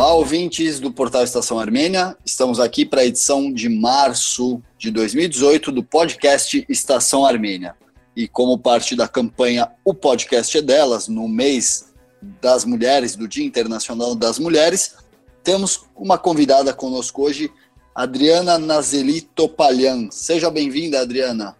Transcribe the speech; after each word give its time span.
Olá, 0.00 0.14
ouvintes 0.14 0.80
do 0.80 0.90
Portal 0.90 1.22
Estação 1.24 1.60
Armênia. 1.60 2.16
Estamos 2.24 2.58
aqui 2.58 2.86
para 2.86 3.02
a 3.02 3.04
edição 3.04 3.52
de 3.52 3.68
março 3.68 4.62
de 4.78 4.90
2018 4.90 5.70
do 5.70 5.84
podcast 5.84 6.64
Estação 6.70 7.26
Armênia. 7.26 7.76
E 8.16 8.26
como 8.26 8.58
parte 8.58 8.96
da 8.96 9.06
campanha 9.06 9.70
O 9.84 9.92
Podcast 9.92 10.56
é 10.56 10.62
Delas, 10.62 11.06
no 11.06 11.28
mês 11.28 11.92
das 12.40 12.64
mulheres, 12.64 13.14
do 13.14 13.28
Dia 13.28 13.44
Internacional 13.44 14.14
das 14.14 14.38
Mulheres, 14.38 14.96
temos 15.44 15.84
uma 15.94 16.16
convidada 16.16 16.72
conosco 16.72 17.24
hoje, 17.24 17.52
Adriana 17.94 18.58
Nazeli 18.58 19.20
Topalhan. 19.20 20.08
Seja 20.10 20.50
bem-vinda, 20.50 21.02
Adriana. 21.02 21.54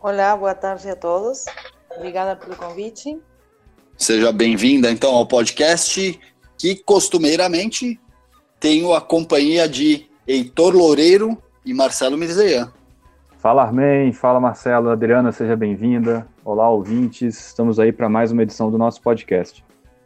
Olá, 0.00 0.34
boa 0.34 0.54
tarde 0.54 0.88
a 0.88 0.96
todos. 0.96 1.44
Obrigada 1.94 2.36
pelo 2.36 2.56
convite. 2.56 3.18
Seja 3.98 4.32
bem-vinda, 4.32 4.90
então, 4.90 5.14
ao 5.14 5.26
podcast 5.26 6.18
que 6.58 6.74
costumeiramente 6.76 8.00
tenho 8.58 8.94
a 8.94 9.00
companhia 9.00 9.68
de 9.68 10.06
Heitor 10.26 10.74
Loureiro 10.74 11.36
e 11.64 11.74
Marcelo 11.74 12.16
Mirzeian. 12.16 12.72
Fala 13.38 13.62
Armin, 13.62 14.12
fala 14.12 14.40
Marcelo, 14.40 14.90
Adriana, 14.90 15.30
seja 15.30 15.54
bem-vinda. 15.54 16.26
Olá, 16.44 16.68
ouvintes, 16.68 17.48
estamos 17.48 17.78
aí 17.78 17.92
para 17.92 18.08
mais 18.08 18.32
uma 18.32 18.42
edição 18.42 18.70
do 18.70 18.78
nosso 18.78 19.00
podcast. 19.02 19.64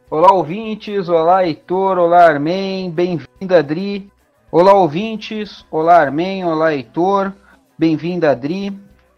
Olá, 0.09 0.33
ouvintes, 0.33 1.07
olá, 1.07 1.45
Heitor, 1.45 1.97
olá, 1.97 2.25
Armin, 2.25 2.91
bem-vinda, 2.91 3.59
Adri. 3.59 4.11
Olá, 4.51 4.73
ouvintes, 4.73 5.65
olá, 5.71 6.01
Armin, 6.01 6.43
olá, 6.43 6.73
Heitor, 6.73 7.31
bem-vinda, 7.79 8.31
Adri. 8.31 8.77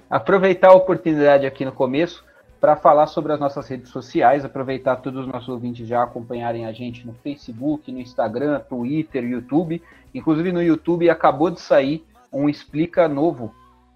Aproveitar 0.09 0.70
a 0.70 0.73
oportunidade 0.73 1.48
aqui 1.48 1.66
no 1.66 1.72
começo 1.72 2.23
para 2.63 2.77
falar 2.77 3.08
sobre 3.08 3.34
as 3.34 3.40
nossas 3.41 3.67
redes 3.67 3.91
sociais, 3.91 4.45
aproveitar 4.45 4.95
todos 4.95 5.25
os 5.25 5.28
nossos 5.28 5.50
ouvintes 5.50 5.86
já 5.86 6.02
acompanharem 6.02 6.66
a 6.66 6.72
gente 6.72 7.06
no 7.06 7.14
Facebook, 7.16 7.92
no 7.92 8.00
Instagram, 8.00 8.58
Twitter, 8.61 9.22
YouTube. 9.22 9.83
Inclusive 10.16 10.50
no 10.53 10.64
YouTube 10.64 11.09
acabou 11.09 11.52
de 11.52 11.59
sair 11.59 12.06
um 12.31 12.47
Explica 12.47 13.06
novo. 13.09 13.53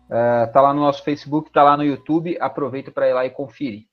Uh, 0.09 0.51
tá 0.51 0.59
lá 0.59 0.73
no 0.73 0.81
nosso 0.81 1.01
Facebook, 1.01 1.49
tá 1.49 1.63
lá 1.63 1.77
no 1.77 1.85
YouTube. 1.85 2.37
Aproveita 2.41 2.91
para 2.91 3.07
ir 3.07 3.13
lá 3.13 3.25
e 3.25 3.29
conferir. 3.29 3.85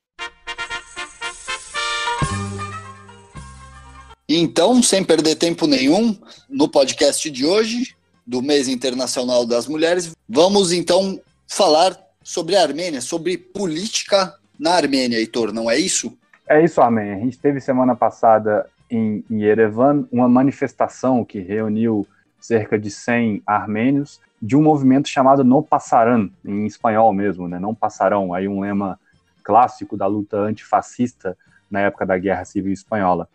Então, 4.28 4.82
sem 4.82 5.04
perder 5.04 5.36
tempo 5.36 5.68
nenhum, 5.68 6.18
no 6.50 6.68
podcast 6.68 7.30
de 7.30 7.46
hoje, 7.46 7.94
do 8.26 8.42
mês 8.42 8.66
internacional 8.66 9.46
das 9.46 9.68
mulheres, 9.68 10.16
vamos 10.28 10.72
então 10.72 11.20
falar 11.46 11.96
sobre 12.24 12.56
a 12.56 12.62
Armênia, 12.62 13.00
sobre 13.00 13.38
política 13.38 14.34
na 14.58 14.74
Armênia, 14.74 15.18
Heitor, 15.18 15.52
não 15.52 15.70
é 15.70 15.76
isso? 15.76 16.16
É 16.48 16.62
isso, 16.62 16.80
Armênia. 16.80 17.16
A 17.16 17.20
gente 17.20 17.38
teve 17.38 17.60
semana 17.60 17.96
passada 17.96 18.66
em, 18.90 19.24
Yerevan 19.30 20.06
uma 20.12 20.28
manifestação 20.28 21.24
que 21.24 21.40
reuniu 21.40 22.06
cerca 22.40 22.78
de 22.78 22.90
100 22.90 23.42
armênios 23.46 24.20
de 24.40 24.54
um 24.56 24.62
movimento 24.62 25.08
chamado 25.08 25.42
No 25.42 25.62
Passaran, 25.62 26.28
em 26.44 26.66
espanhol 26.66 27.12
mesmo, 27.12 27.48
né? 27.48 27.58
Não 27.58 27.74
passarão, 27.74 28.34
aí 28.34 28.46
um 28.46 28.60
lema 28.60 28.98
clássico 29.42 29.96
da 29.96 30.06
luta 30.06 30.36
antifascista 30.36 31.36
na 31.70 31.80
época 31.80 32.04
da 32.04 32.18
Guerra 32.18 32.44
Civil 32.44 32.72
Espanhola. 32.72 33.28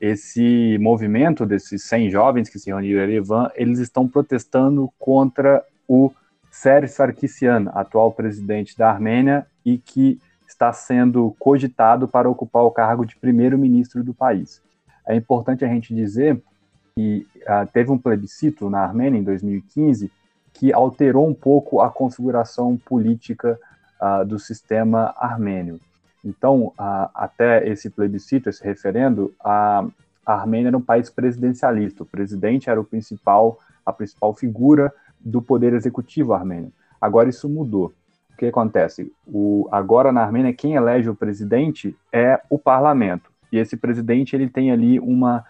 Esse 0.00 0.78
movimento 0.80 1.46
desses 1.46 1.82
100 1.84 2.10
jovens 2.10 2.48
que 2.48 2.58
se 2.58 2.70
reuniram 2.70 2.98
em 2.98 3.10
Yerevan, 3.10 3.50
eles 3.54 3.78
estão 3.78 4.08
protestando 4.08 4.90
contra 4.98 5.62
o 5.86 6.10
Sérgio 6.50 6.94
Sarkisian, 6.94 7.70
atual 7.74 8.12
presidente 8.12 8.76
da 8.76 8.90
Armênia, 8.90 9.46
e 9.64 9.78
que 9.78 10.18
está 10.54 10.72
sendo 10.72 11.34
cogitado 11.38 12.06
para 12.08 12.30
ocupar 12.30 12.62
o 12.62 12.70
cargo 12.70 13.04
de 13.04 13.16
primeiro-ministro 13.16 14.02
do 14.02 14.14
país. 14.14 14.62
É 15.06 15.14
importante 15.14 15.64
a 15.64 15.68
gente 15.68 15.94
dizer 15.94 16.40
que 16.96 17.26
uh, 17.42 17.66
teve 17.72 17.90
um 17.90 17.98
plebiscito 17.98 18.70
na 18.70 18.80
Armênia 18.80 19.18
em 19.18 19.24
2015 19.24 20.10
que 20.52 20.72
alterou 20.72 21.28
um 21.28 21.34
pouco 21.34 21.80
a 21.80 21.90
configuração 21.90 22.76
política 22.76 23.58
uh, 24.00 24.24
do 24.24 24.38
sistema 24.38 25.12
armênio. 25.18 25.80
Então, 26.24 26.66
uh, 26.68 27.10
até 27.12 27.68
esse 27.68 27.90
plebiscito, 27.90 28.48
esse 28.48 28.62
referendo, 28.62 29.34
a, 29.40 29.84
a 30.24 30.34
Armênia 30.34 30.68
era 30.68 30.76
um 30.76 30.80
país 30.80 31.10
presidencialista. 31.10 32.04
O 32.04 32.06
presidente 32.06 32.70
era 32.70 32.80
o 32.80 32.84
principal, 32.84 33.58
a 33.84 33.92
principal 33.92 34.32
figura 34.32 34.94
do 35.18 35.42
poder 35.42 35.72
executivo 35.74 36.32
armênio. 36.32 36.72
Agora 37.00 37.28
isso 37.28 37.48
mudou 37.48 37.92
o 38.34 38.36
que 38.36 38.46
acontece? 38.46 39.12
O, 39.26 39.68
agora 39.70 40.12
na 40.12 40.22
Armênia, 40.22 40.52
quem 40.52 40.74
elege 40.74 41.08
o 41.08 41.14
presidente 41.14 41.96
é 42.12 42.40
o 42.50 42.58
parlamento. 42.58 43.30
E 43.50 43.58
esse 43.58 43.76
presidente 43.76 44.34
ele 44.34 44.48
tem 44.48 44.72
ali 44.72 44.98
uma, 44.98 45.44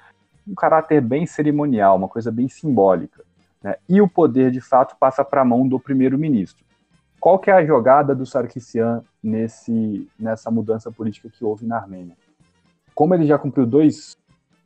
um 0.47 0.55
caráter 0.55 1.01
bem 1.01 1.25
cerimonial, 1.25 1.97
uma 1.97 2.09
coisa 2.09 2.31
bem 2.31 2.47
simbólica. 2.47 3.25
Né? 3.63 3.77
E 3.89 4.03
o 4.03 4.09
poder, 4.09 4.51
de 4.51 4.61
fato, 4.61 4.97
passa 5.01 5.25
para 5.25 5.41
a 5.41 5.45
mão 5.45 5.67
do 5.67 5.81
primeiro-ministro. 5.81 6.63
Qual 7.19 7.39
que 7.39 7.51
é 7.51 7.55
a 7.55 7.65
jogada 7.65 8.15
do 8.15 8.27
Sarkisian 8.27 9.03
nesse, 9.23 10.07
nessa 10.21 10.51
mudança 10.51 10.93
política 10.93 11.31
que 11.31 11.43
houve 11.43 11.65
na 11.65 11.79
Armênia? 11.79 12.15
Como 12.95 13.15
ele 13.15 13.27
já 13.27 13.39
cumpriu 13.39 13.65
dois 13.65 14.15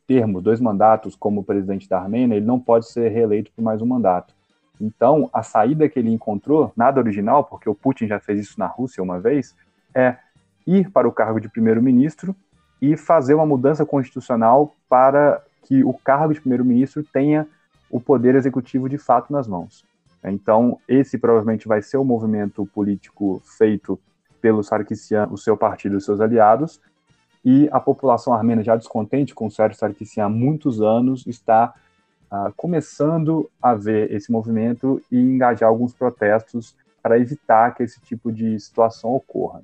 termos, 0.05 0.43
dois 0.43 0.59
mandatos 0.59 1.15
como 1.15 1.43
presidente 1.43 1.87
da 1.87 1.99
Armênia, 2.01 2.35
ele 2.35 2.45
não 2.45 2.59
pode 2.59 2.89
ser 2.89 3.07
reeleito 3.09 3.49
por 3.55 3.61
mais 3.61 3.81
um 3.81 3.85
mandato. 3.85 4.35
Então, 4.79 5.29
a 5.33 5.43
saída 5.43 5.89
que 5.89 5.99
ele 5.99 6.11
encontrou, 6.11 6.71
nada 6.75 6.99
original, 6.99 7.43
porque 7.43 7.69
o 7.69 7.75
Putin 7.75 8.07
já 8.07 8.19
fez 8.19 8.39
isso 8.39 8.59
na 8.59 8.67
Rússia 8.67 9.03
uma 9.03 9.19
vez, 9.19 9.55
é 9.93 10.17
ir 10.65 10.89
para 10.89 11.07
o 11.07 11.11
cargo 11.11 11.39
de 11.39 11.49
primeiro-ministro 11.49 12.35
e 12.81 12.95
fazer 12.95 13.33
uma 13.33 13.45
mudança 13.45 13.85
constitucional 13.85 14.75
para 14.87 15.41
que 15.63 15.83
o 15.83 15.93
cargo 15.93 16.33
de 16.33 16.39
primeiro-ministro 16.39 17.03
tenha 17.03 17.47
o 17.89 17.99
poder 17.99 18.35
executivo 18.35 18.87
de 18.87 18.97
fato 18.97 19.33
nas 19.33 19.47
mãos. 19.47 19.83
Então, 20.23 20.79
esse 20.87 21.17
provavelmente 21.17 21.67
vai 21.67 21.81
ser 21.81 21.97
o 21.97 22.03
movimento 22.03 22.65
político 22.67 23.41
feito 23.57 23.99
pelo 24.41 24.63
Sarkisian, 24.63 25.27
o 25.31 25.37
seu 25.37 25.57
partido 25.57 25.95
e 25.95 25.97
os 25.97 26.05
seus 26.05 26.21
aliados, 26.21 26.79
e 27.43 27.69
a 27.71 27.79
população 27.79 28.33
armênia 28.33 28.63
já 28.63 28.75
descontente 28.75 29.33
com 29.33 29.47
o 29.47 29.51
Sérgio 29.51 29.77
Sarkisian 29.77 30.25
há 30.25 30.29
muitos 30.29 30.81
anos 30.81 31.25
está 31.25 31.73
uh, 32.31 32.53
começando 32.55 33.49
a 33.61 33.73
ver 33.73 34.11
esse 34.11 34.31
movimento 34.31 35.01
e 35.11 35.17
engajar 35.17 35.69
alguns 35.69 35.93
protestos 35.93 36.75
para 37.01 37.17
evitar 37.17 37.73
que 37.73 37.83
esse 37.83 37.99
tipo 38.01 38.31
de 38.31 38.59
situação 38.59 39.11
ocorra. 39.13 39.61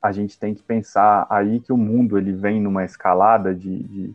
A 0.00 0.10
gente 0.10 0.38
tem 0.38 0.54
que 0.54 0.62
pensar 0.62 1.26
aí 1.30 1.60
que 1.60 1.72
o 1.72 1.76
mundo 1.76 2.18
ele 2.18 2.32
vem 2.32 2.60
numa 2.60 2.84
escalada 2.84 3.54
de, 3.54 3.82
de, 3.84 4.14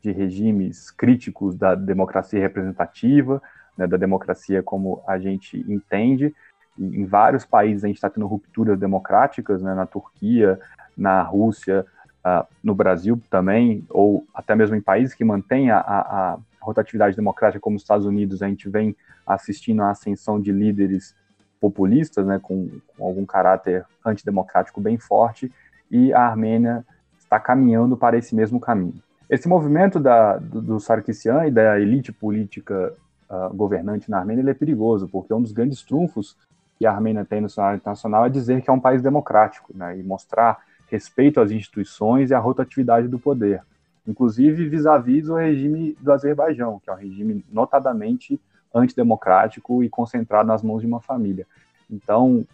de 0.00 0.12
regimes 0.12 0.90
críticos 0.90 1.56
da 1.56 1.74
democracia 1.74 2.40
representativa, 2.40 3.42
né, 3.76 3.86
da 3.86 3.96
democracia 3.96 4.62
como 4.62 5.02
a 5.06 5.18
gente 5.18 5.58
entende. 5.70 6.34
Em 6.78 7.04
vários 7.04 7.44
países 7.44 7.84
a 7.84 7.88
gente 7.88 7.96
está 7.96 8.08
tendo 8.08 8.26
rupturas 8.26 8.78
democráticas, 8.78 9.60
né, 9.60 9.74
na 9.74 9.84
Turquia, 9.84 10.58
na 10.96 11.20
Rússia, 11.22 11.84
uh, 12.24 12.46
no 12.62 12.74
Brasil 12.74 13.20
também, 13.28 13.84
ou 13.90 14.26
até 14.34 14.54
mesmo 14.54 14.76
em 14.76 14.80
países 14.80 15.14
que 15.14 15.24
mantêm 15.24 15.70
a, 15.70 15.78
a, 15.78 16.38
rotatividade 16.62 17.16
democrática 17.16 17.60
como 17.60 17.76
os 17.76 17.82
Estados 17.82 18.06
Unidos, 18.06 18.42
a 18.42 18.48
gente 18.48 18.68
vem 18.68 18.96
assistindo 19.26 19.82
a 19.82 19.90
ascensão 19.90 20.40
de 20.40 20.52
líderes 20.52 21.14
populistas, 21.60 22.26
né, 22.26 22.40
com, 22.42 22.68
com 22.96 23.06
algum 23.06 23.24
caráter 23.24 23.84
antidemocrático 24.04 24.80
bem 24.80 24.98
forte, 24.98 25.52
e 25.90 26.12
a 26.12 26.20
Armênia 26.20 26.84
está 27.18 27.38
caminhando 27.38 27.96
para 27.96 28.16
esse 28.16 28.34
mesmo 28.34 28.58
caminho. 28.58 29.00
Esse 29.30 29.48
movimento 29.48 30.00
da, 30.00 30.36
do, 30.38 30.60
do 30.60 30.80
Sarkisian 30.80 31.46
e 31.46 31.50
da 31.50 31.78
elite 31.78 32.12
política 32.12 32.92
uh, 33.30 33.54
governante 33.54 34.10
na 34.10 34.18
Armênia 34.18 34.50
é 34.50 34.54
perigoso, 34.54 35.08
porque 35.08 35.32
um 35.32 35.40
dos 35.40 35.52
grandes 35.52 35.82
trunfos 35.82 36.36
que 36.78 36.84
a 36.84 36.92
Armênia 36.92 37.24
tem 37.24 37.40
no 37.40 37.48
cenário 37.48 37.76
internacional 37.76 38.26
é 38.26 38.28
dizer 38.28 38.60
que 38.60 38.68
é 38.68 38.72
um 38.72 38.80
país 38.80 39.00
democrático, 39.00 39.76
né, 39.76 39.96
e 39.98 40.02
mostrar 40.02 40.58
respeito 40.90 41.40
às 41.40 41.50
instituições 41.50 42.30
e 42.30 42.34
à 42.34 42.38
rotatividade 42.38 43.08
do 43.08 43.18
poder 43.18 43.62
inclusive 44.06 44.68
vis-à-vis 44.68 45.28
o 45.28 45.36
regime 45.36 45.96
do 46.00 46.12
Azerbaijão, 46.12 46.80
que 46.82 46.90
é 46.90 46.92
um 46.92 46.96
regime 46.96 47.44
notadamente 47.50 48.40
antidemocrático 48.74 49.84
e 49.84 49.88
concentrado 49.88 50.48
nas 50.48 50.62
mãos 50.62 50.80
de 50.80 50.86
uma 50.86 51.00
família. 51.00 51.46
Então, 51.90 52.46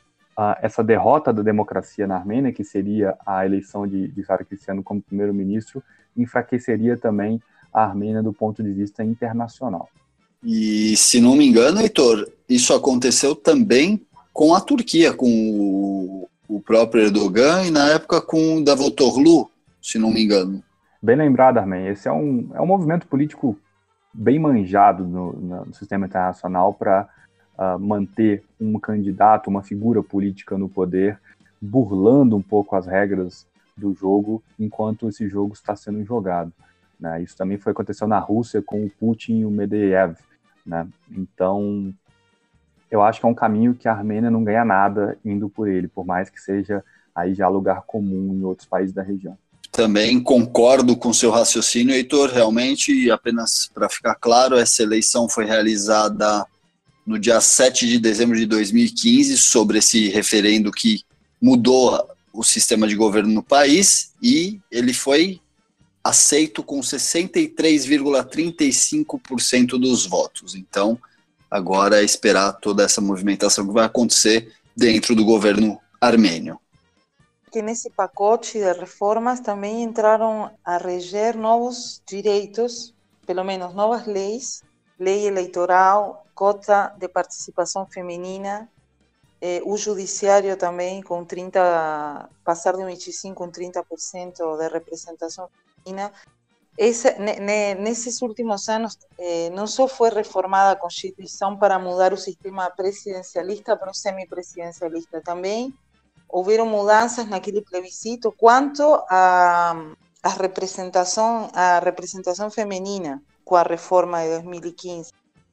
essa 0.63 0.85
derrota 0.85 1.33
da 1.33 1.43
democracia 1.43 2.07
na 2.07 2.17
Armênia, 2.17 2.53
que 2.53 2.63
seria 2.63 3.17
a 3.27 3.45
eleição 3.45 3.87
de, 3.87 4.09
de 4.09 4.25
Sarkisian 4.25 4.81
como 4.83 5.03
primeiro-ministro, 5.03 5.83
enfraqueceria 6.17 6.97
também 6.97 7.43
a 7.73 7.85
Armênia 7.85 8.23
do 8.23 8.33
ponto 8.33 8.63
de 8.63 8.73
vista 8.73 9.03
internacional. 9.03 9.89
E, 10.43 10.97
se 10.97 11.21
não 11.21 11.35
me 11.35 11.47
engano, 11.47 11.81
Heitor, 11.81 12.31
isso 12.49 12.73
aconteceu 12.73 13.35
também 13.35 14.01
com 14.33 14.55
a 14.55 14.61
Turquia, 14.61 15.13
com 15.13 15.29
o, 15.29 16.29
o 16.49 16.61
próprio 16.61 17.03
Erdogan 17.05 17.65
e 17.65 17.71
na 17.73 17.89
época 17.91 18.21
com 18.21 18.57
o 18.57 18.65
Davutoglu, 18.65 19.51
se 19.83 19.99
não 19.99 20.13
me 20.13 20.23
engano. 20.23 20.63
Bem 21.01 21.15
lembrado, 21.15 21.59
Armin. 21.59 21.87
Esse 21.87 22.09
é 22.09 22.13
um, 22.13 22.51
é 22.55 22.61
um 22.61 22.67
movimento 22.67 23.07
político 23.07 23.57
bem 24.13 24.39
manjado 24.39 25.05
no, 25.05 25.33
no 25.33 25.75
sistema 25.75 26.07
internacional 26.07 26.75
para 26.75 27.03
uh, 27.57 27.63
ah, 27.63 27.79
manter 27.79 28.43
um 28.61 28.81
candidato, 28.81 29.49
uma 29.49 29.63
figura 29.63 30.03
política 30.03 30.59
no 30.59 30.69
poder, 30.69 31.21
burlando 31.61 32.37
um 32.37 32.43
pouco 32.43 32.75
as 32.75 32.87
regras 32.87 33.47
do 33.77 33.95
jogo 33.95 34.43
enquanto 34.59 35.09
esse 35.09 35.29
jogo 35.29 35.53
está 35.53 35.77
sendo 35.77 36.03
jogado. 36.05 36.53
Né? 36.99 37.23
Isso 37.23 37.37
também 37.37 37.59
foi 37.59 37.71
aconteceu 37.71 38.09
na 38.09 38.19
Rússia 38.19 38.61
com 38.61 38.85
o 38.85 38.91
Putin 38.91 39.39
e 39.39 39.45
o 39.45 39.51
Medvedev. 39.53 40.17
Né? 40.67 40.85
Então, 41.13 41.95
eu 42.91 43.03
acho 43.03 43.21
que 43.21 43.27
é 43.27 43.29
um 43.29 43.35
caminho 43.35 43.73
que 43.73 43.87
a 43.87 43.93
Armênia 43.93 44.33
não 44.33 44.43
ganha 44.43 44.65
nada 44.65 45.17
indo 45.25 45.49
por 45.49 45.69
ele, 45.69 45.87
por 45.87 46.05
mais 46.05 46.29
que 46.29 46.41
seja 46.41 46.85
aí 47.15 47.35
já 47.35 47.47
lugar 47.47 47.83
comum 47.83 48.35
em 48.35 48.43
outros 48.43 48.67
países 48.67 48.93
da 48.93 49.03
região. 49.03 49.39
Também 49.79 50.19
concordo 50.19 50.97
com 50.97 51.13
seu 51.13 51.31
raciocínio, 51.31 51.95
Heitor. 51.95 52.31
Realmente, 52.31 53.09
apenas 53.13 53.71
para 53.73 53.89
ficar 53.89 54.17
claro, 54.17 54.59
essa 54.59 54.83
eleição 54.83 55.29
foi 55.29 55.45
realizada 55.45 56.45
no 57.07 57.17
dia 57.17 57.41
7 57.41 57.87
de 57.87 58.01
dezembro 58.01 58.37
de 58.37 58.45
2015, 58.45 59.39
sobre 59.39 59.79
esse 59.79 60.09
referendo 60.09 60.73
que 60.73 61.03
mudou 61.41 62.11
o 62.33 62.43
sistema 62.43 62.89
de 62.89 62.97
governo 62.97 63.33
no 63.33 63.41
país, 63.41 64.11
e 64.21 64.59
ele 64.69 64.93
foi 64.93 65.41
aceito 66.03 66.65
com 66.65 66.81
63,35% 66.81 69.79
dos 69.79 70.05
votos. 70.05 70.57
Então, 70.57 70.99
agora 71.49 72.01
é 72.01 72.05
esperar 72.05 72.55
toda 72.55 72.83
essa 72.83 73.01
movimentação 73.01 73.65
que 73.65 73.73
vai 73.73 73.85
acontecer 73.85 74.53
dentro 74.77 75.15
do 75.15 75.25
governo 75.25 75.79
armênio. 76.01 76.59
Que 77.51 77.63
nesse 77.63 77.91
pacote 77.91 78.59
de 78.59 78.73
reformas 78.73 79.41
também 79.41 79.83
entraram 79.83 80.51
a 80.65 80.77
reger 80.77 81.37
novos 81.37 82.03
direitos, 82.07 82.95
pelo 83.27 83.43
menos 83.43 83.75
novas 83.75 84.07
leis, 84.07 84.63
lei 84.99 85.27
eleitoral, 85.27 86.27
cota 86.35 86.95
de 86.99 87.09
participação 87.09 87.87
feminina, 87.87 88.69
eh, 89.41 89.63
o 89.65 89.77
judiciário 89.77 90.57
também 90.57 91.03
com 91.03 91.25
30, 91.25 92.29
passar 92.45 92.77
de 92.77 92.85
25 92.85 93.45
a 93.45 93.49
30% 93.49 94.59
de 94.59 94.69
representação 94.69 95.49
feminina. 95.85 96.13
Esse, 96.77 97.11
nesses 97.19 98.21
últimos 98.23 98.69
anos, 98.69 98.99
eh, 99.19 99.51
não 99.51 99.67
só 99.67 99.89
foi 99.89 100.11
reformada 100.11 100.73
a 100.73 100.77
Constituição 100.77 101.57
para 101.57 101.79
mudar 101.79 102.13
o 102.13 102.17
sistema 102.17 102.71
presidencialista 102.71 103.77
para 103.77 103.91
o 103.91 103.95
semipresidencialista, 103.95 105.21
também 105.21 105.75
houveram 106.29 106.67
mudanças 106.67 107.27
naquele 107.27 107.63
plebiscito 107.63 108.33
quanto 108.33 108.83
à, 109.09 109.75
representação, 110.39 111.51
à 111.55 111.79
representação 111.79 112.51
feminina 112.51 113.23
com 113.45 113.57
a 113.57 113.63
reforma 113.63 114.23
de 114.23 114.43
2015. 114.43 115.11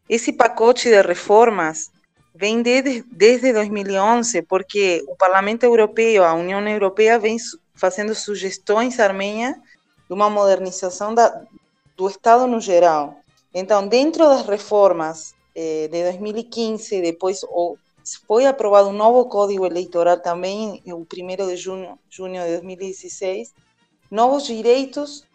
Esse 0.09 0.33
pacote 0.33 0.89
de 0.89 1.01
reformas 1.01 1.89
vem 2.33 2.61
desde, 2.61 3.03
desde 3.09 3.53
2011, 3.53 4.41
porque 4.41 5.03
o 5.07 5.15
Parlamento 5.15 5.63
Europeu, 5.63 6.23
a 6.23 6.33
União 6.33 6.59
Europeia, 6.67 7.17
vem 7.17 7.37
fazendo 7.73 8.13
sugestões 8.13 8.99
à 8.99 9.05
Armênia 9.05 9.55
de 10.07 10.13
uma 10.13 10.29
modernização 10.29 11.15
da, 11.15 11.43
do 11.95 12.07
Estado 12.07 12.45
no 12.45 12.59
geral. 12.59 13.17
Então, 13.53 13.87
dentro 13.87 14.25
das 14.25 14.45
reformas 14.45 15.33
eh, 15.55 15.87
de 15.89 16.03
2015, 16.03 17.01
depois 17.01 17.41
o, 17.43 17.77
foi 18.27 18.45
aprovado 18.45 18.89
um 18.89 18.93
novo 18.93 19.25
código 19.25 19.65
eleitoral 19.65 20.19
também, 20.19 20.81
o 20.85 20.97
1 20.97 21.47
de 21.47 21.57
junho, 21.57 21.97
junho 22.09 22.43
de 22.43 22.51
2016. 22.51 23.53
Novos 24.11 24.43
direitos 24.43 25.25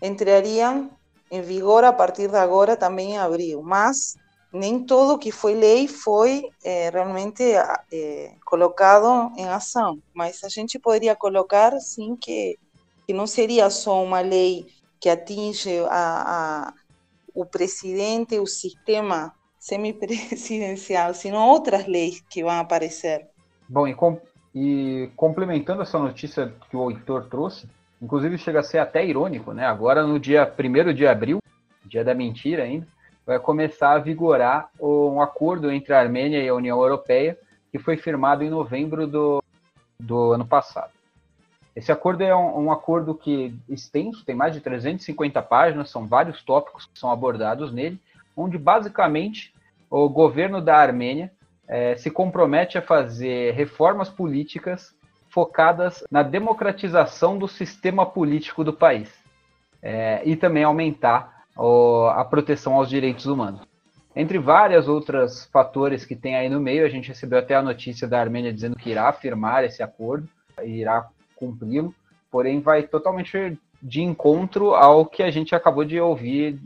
entrariam 0.00 0.90
em 1.30 1.40
vigor 1.40 1.84
a 1.84 1.92
partir 1.92 2.28
de 2.28 2.36
agora, 2.36 2.76
também 2.76 3.12
em 3.12 3.18
abril, 3.18 3.62
mas 3.62 4.16
nem 4.52 4.84
todo 4.84 5.18
que 5.18 5.32
foi 5.32 5.54
lei 5.54 5.88
foi 5.88 6.50
é, 6.62 6.90
realmente 6.90 7.42
é, 7.90 8.34
colocado 8.44 9.32
em 9.38 9.48
ação. 9.48 9.98
Mas 10.12 10.44
a 10.44 10.48
gente 10.48 10.78
poderia 10.78 11.16
colocar, 11.16 11.78
sim, 11.80 12.14
que, 12.16 12.58
que 13.06 13.14
não 13.14 13.26
seria 13.26 13.70
só 13.70 14.02
uma 14.02 14.20
lei 14.20 14.66
que 15.00 15.08
atinge 15.08 15.78
a, 15.88 16.68
a 16.68 16.74
o 17.34 17.46
presidente, 17.46 18.38
o 18.38 18.46
sistema 18.46 19.34
semipresidencial, 19.62 21.14
sino 21.14 21.38
outras 21.38 21.86
leis 21.86 22.20
que 22.28 22.42
vão 22.42 22.58
aparecer. 22.58 23.28
Bom, 23.68 23.86
e, 23.86 23.94
com, 23.94 24.20
e 24.52 25.08
complementando 25.14 25.82
essa 25.82 26.00
notícia 26.00 26.52
que 26.68 26.76
o 26.76 26.90
Heitor 26.90 27.28
trouxe, 27.28 27.68
inclusive 28.00 28.36
chega 28.38 28.58
a 28.58 28.64
ser 28.64 28.78
até 28.78 29.06
irônico, 29.06 29.52
né? 29.52 29.64
Agora 29.64 30.04
no 30.04 30.18
dia 30.18 30.52
1 30.52 30.92
de 30.92 31.06
abril, 31.06 31.38
dia 31.84 32.02
da 32.02 32.12
mentira 32.12 32.64
ainda, 32.64 32.88
vai 33.24 33.38
começar 33.38 33.92
a 33.92 33.98
vigorar 34.00 34.68
um 34.80 35.22
acordo 35.22 35.70
entre 35.70 35.94
a 35.94 36.00
Armênia 36.00 36.42
e 36.42 36.48
a 36.48 36.54
União 36.54 36.80
Europeia, 36.80 37.38
que 37.70 37.78
foi 37.78 37.96
firmado 37.96 38.42
em 38.42 38.50
novembro 38.50 39.06
do, 39.06 39.40
do 39.96 40.32
ano 40.32 40.44
passado. 40.44 40.90
Esse 41.76 41.92
acordo 41.92 42.24
é 42.24 42.34
um, 42.34 42.64
um, 42.64 42.72
acordo 42.72 43.14
que 43.14 43.54
extenso, 43.68 44.24
tem 44.24 44.34
mais 44.34 44.54
de 44.54 44.60
350 44.60 45.40
páginas, 45.40 45.88
são 45.88 46.04
vários 46.04 46.42
tópicos 46.42 46.86
que 46.86 46.98
são 46.98 47.12
abordados 47.12 47.72
nele, 47.72 48.00
onde 48.36 48.58
basicamente 48.58 49.52
o 49.90 50.08
governo 50.08 50.60
da 50.60 50.76
Armênia 50.76 51.30
é, 51.68 51.96
se 51.96 52.10
compromete 52.10 52.78
a 52.78 52.82
fazer 52.82 53.52
reformas 53.52 54.08
políticas 54.08 54.94
focadas 55.28 56.04
na 56.10 56.22
democratização 56.22 57.38
do 57.38 57.48
sistema 57.48 58.04
político 58.04 58.62
do 58.62 58.72
país 58.72 59.10
é, 59.82 60.22
e 60.24 60.36
também 60.36 60.64
aumentar 60.64 61.42
a 62.14 62.24
proteção 62.24 62.74
aos 62.74 62.88
direitos 62.88 63.26
humanos. 63.26 63.60
Entre 64.14 64.38
várias 64.38 64.88
outras 64.88 65.46
fatores 65.46 66.04
que 66.04 66.16
tem 66.16 66.36
aí 66.36 66.48
no 66.48 66.60
meio, 66.60 66.84
a 66.84 66.88
gente 66.88 67.08
recebeu 67.08 67.38
até 67.38 67.54
a 67.54 67.62
notícia 67.62 68.06
da 68.06 68.20
Armênia 68.20 68.52
dizendo 68.52 68.76
que 68.76 68.90
irá 68.90 69.10
firmar 69.12 69.64
esse 69.64 69.82
acordo, 69.82 70.28
irá 70.62 71.08
cumpri-lo, 71.36 71.94
porém 72.30 72.60
vai 72.60 72.82
totalmente 72.82 73.58
de 73.82 74.02
encontro 74.02 74.74
ao 74.74 75.04
que 75.04 75.22
a 75.22 75.30
gente 75.30 75.54
acabou 75.54 75.84
de 75.84 75.98
ouvir 75.98 76.58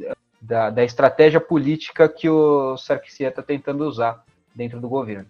da, 0.46 0.70
da 0.70 0.84
estratégia 0.84 1.40
política 1.40 2.08
que 2.08 2.28
o 2.28 2.76
Sarkisian 2.76 3.28
está 3.28 3.42
tentando 3.42 3.84
usar 3.84 4.24
dentro 4.54 4.80
do 4.80 4.88
governo. 4.88 5.26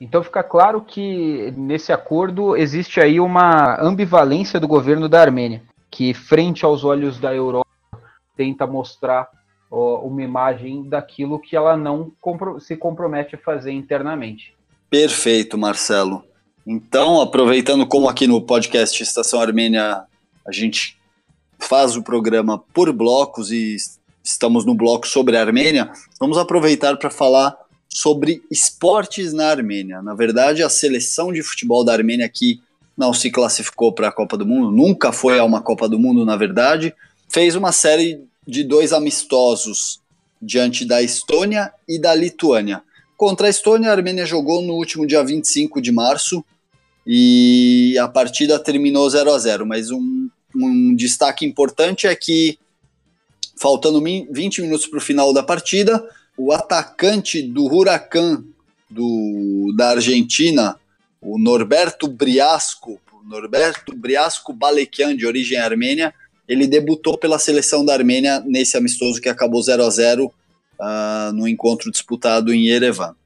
Então 0.00 0.22
fica 0.22 0.42
claro 0.42 0.82
que 0.82 1.52
nesse 1.56 1.92
acordo 1.92 2.56
existe 2.56 3.00
aí 3.00 3.20
uma 3.20 3.80
ambivalência 3.80 4.58
do 4.58 4.68
governo 4.68 5.08
da 5.08 5.20
Armênia, 5.20 5.62
que 5.90 6.12
frente 6.12 6.64
aos 6.64 6.84
olhos 6.84 7.18
da 7.18 7.34
Europa 7.34 7.66
tenta 8.36 8.66
mostrar 8.66 9.28
ó, 9.70 10.00
uma 10.00 10.22
imagem 10.22 10.86
daquilo 10.88 11.38
que 11.38 11.56
ela 11.56 11.76
não 11.76 12.12
compro 12.20 12.60
se 12.60 12.76
compromete 12.76 13.36
a 13.36 13.38
fazer 13.38 13.72
internamente. 13.72 14.54
Perfeito, 14.90 15.56
Marcelo. 15.56 16.22
Então, 16.66 17.20
aproveitando 17.20 17.86
como 17.86 18.08
aqui 18.08 18.26
no 18.26 18.42
podcast 18.42 19.02
Estação 19.02 19.40
Armênia 19.40 20.04
a 20.46 20.52
gente 20.52 20.98
faz 21.58 21.96
o 21.96 22.02
programa 22.02 22.58
por 22.58 22.92
blocos 22.92 23.50
e 23.50 23.76
estamos 24.26 24.64
no 24.64 24.74
bloco 24.74 25.06
sobre 25.06 25.36
a 25.36 25.40
Armênia, 25.40 25.88
vamos 26.18 26.36
aproveitar 26.36 26.96
para 26.96 27.10
falar 27.10 27.56
sobre 27.88 28.42
esportes 28.50 29.32
na 29.32 29.46
Armênia. 29.46 30.02
Na 30.02 30.14
verdade, 30.14 30.64
a 30.64 30.68
seleção 30.68 31.32
de 31.32 31.42
futebol 31.42 31.84
da 31.84 31.92
Armênia 31.92 32.28
que 32.28 32.60
não 32.96 33.12
se 33.12 33.30
classificou 33.30 33.92
para 33.92 34.08
a 34.08 34.12
Copa 34.12 34.36
do 34.36 34.44
Mundo, 34.44 34.70
nunca 34.70 35.12
foi 35.12 35.38
a 35.38 35.44
uma 35.44 35.62
Copa 35.62 35.88
do 35.88 35.98
Mundo, 35.98 36.24
na 36.24 36.36
verdade, 36.36 36.92
fez 37.28 37.54
uma 37.54 37.70
série 37.70 38.20
de 38.46 38.64
dois 38.64 38.92
amistosos 38.92 40.00
diante 40.42 40.84
da 40.84 41.00
Estônia 41.00 41.72
e 41.88 41.98
da 41.98 42.14
Lituânia. 42.14 42.82
Contra 43.16 43.46
a 43.46 43.50
Estônia, 43.50 43.90
a 43.90 43.92
Armênia 43.92 44.26
jogou 44.26 44.60
no 44.60 44.74
último 44.74 45.06
dia 45.06 45.22
25 45.22 45.80
de 45.80 45.92
março 45.92 46.44
e 47.06 47.96
a 47.98 48.08
partida 48.08 48.58
terminou 48.58 49.08
0 49.08 49.32
a 49.32 49.38
0 49.38 49.64
mas 49.64 49.90
um, 49.90 50.28
um 50.54 50.94
destaque 50.94 51.46
importante 51.46 52.06
é 52.06 52.14
que 52.16 52.58
faltando 53.58 54.02
20 54.02 54.62
minutos 54.62 54.86
para 54.86 54.98
o 54.98 55.02
final 55.02 55.32
da 55.32 55.42
partida, 55.42 56.06
o 56.36 56.52
atacante 56.52 57.42
do 57.42 57.64
Huracan 57.64 58.44
do, 58.90 59.72
da 59.76 59.90
Argentina, 59.90 60.78
o 61.20 61.38
Norberto 61.38 62.06
Briasco, 62.06 63.00
Norberto 63.24 63.96
Briasco 63.96 64.52
Balekian, 64.52 65.16
de 65.16 65.26
origem 65.26 65.58
armênia, 65.58 66.14
ele 66.48 66.66
debutou 66.66 67.18
pela 67.18 67.38
seleção 67.38 67.84
da 67.84 67.92
Armênia 67.92 68.40
nesse 68.46 68.76
amistoso 68.76 69.20
que 69.20 69.28
acabou 69.28 69.60
0 69.60 69.84
a 69.84 69.90
0 69.90 70.26
uh, 70.26 71.32
no 71.32 71.48
encontro 71.48 71.90
disputado 71.90 72.54
em 72.54 72.68
Yerevan. 72.68 73.16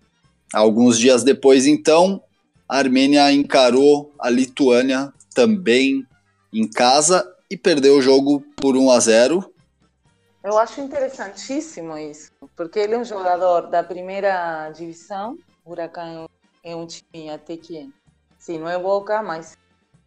Alguns 0.53 0.99
dias 0.99 1.23
depois, 1.23 1.67
então, 1.67 2.23
a 2.67 2.79
Armênia 2.79 3.31
encarou 3.31 4.13
a 4.19 4.31
Lituânia 4.31 5.13
também 5.35 6.07
em 6.53 6.67
casa 6.67 7.27
e 7.51 7.57
perdeu 7.57 7.99
o 7.99 8.03
jogo 8.03 8.43
por 8.57 8.77
1 8.77 8.91
a 8.91 9.01
0 9.01 9.50
eu 10.43 10.59
acho 10.59 10.81
interessantíssimo 10.81 11.97
isso, 11.99 12.33
porque 12.57 12.79
ele 12.79 12.95
é 12.95 12.99
um 12.99 13.05
jogador 13.05 13.69
da 13.69 13.83
primeira 13.83 14.71
divisão. 14.71 15.39
O 15.65 15.73
Huracan 15.73 16.27
é 16.65 16.75
um 16.75 16.87
time 16.87 17.31
até 17.31 17.57
que, 17.57 17.91
sim, 18.39 18.59
não 18.59 18.69
é 18.69 18.79
Boca, 18.79 19.23
mas 19.23 19.57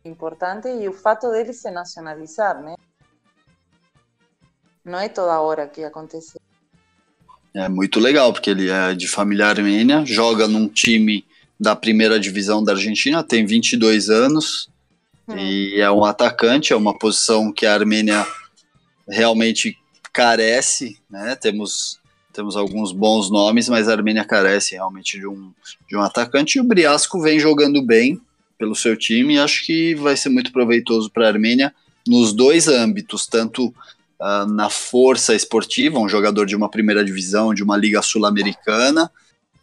importante. 0.04 0.68
E 0.68 0.90
o 0.90 0.94
fato 0.94 1.30
dele 1.30 1.54
se 1.54 1.70
nacionalizar, 1.70 2.62
né? 2.62 2.76
Não 4.84 5.00
é 5.00 5.08
toda 5.08 5.40
hora 5.40 5.68
que 5.68 5.84
acontece. 5.84 6.40
É 7.54 7.70
muito 7.70 8.00
legal, 8.00 8.34
porque 8.34 8.50
ele 8.50 8.70
é 8.70 8.96
de 8.96 9.08
família 9.08 9.48
armênia, 9.48 10.04
joga 10.04 10.48
num 10.48 10.68
time 10.68 11.26
da 11.60 11.76
primeira 11.76 12.20
divisão 12.20 12.64
da 12.64 12.74
Argentina, 12.74 13.24
tem 13.24 13.46
22 13.46 14.10
anos 14.10 14.70
hum. 15.28 15.38
e 15.38 15.80
é 15.80 15.90
um 15.92 16.04
atacante, 16.04 16.74
é 16.74 16.76
uma 16.76 16.98
posição 16.98 17.54
que 17.54 17.66
a 17.66 17.74
Armênia 17.76 18.26
realmente 19.08 19.78
carece, 20.14 20.98
né? 21.10 21.36
Temos 21.36 22.00
temos 22.32 22.58
alguns 22.58 22.92
bons 22.92 23.30
nomes, 23.30 23.70
mas 23.70 23.88
a 23.88 23.92
Armênia 23.92 24.26
carece 24.26 24.74
realmente 24.74 25.20
de 25.20 25.28
um, 25.28 25.52
de 25.88 25.96
um 25.96 26.02
atacante. 26.02 26.58
E 26.58 26.62
o 26.62 26.64
Briasco 26.64 27.22
vem 27.22 27.40
jogando 27.40 27.80
bem 27.86 28.20
pelo 28.58 28.76
seu 28.76 28.98
time 28.98 29.36
e 29.36 29.40
acho 29.40 29.64
que 29.66 29.94
vai 29.94 30.18
ser 30.18 30.30
muito 30.30 30.52
proveitoso 30.52 31.12
para 31.12 31.26
a 31.26 31.30
Armênia 31.30 31.72
nos 32.08 32.34
dois 32.34 32.68
âmbitos, 32.68 33.28
tanto 33.28 33.68
uh, 33.68 34.46
na 34.48 34.70
força 34.70 35.36
esportiva, 35.36 36.00
um 36.00 36.10
jogador 36.10 36.46
de 36.46 36.56
uma 36.56 36.70
primeira 36.70 37.06
divisão, 37.06 37.54
de 37.54 37.64
uma 37.64 37.78
liga 37.78 38.02
sul-americana, 38.02 39.12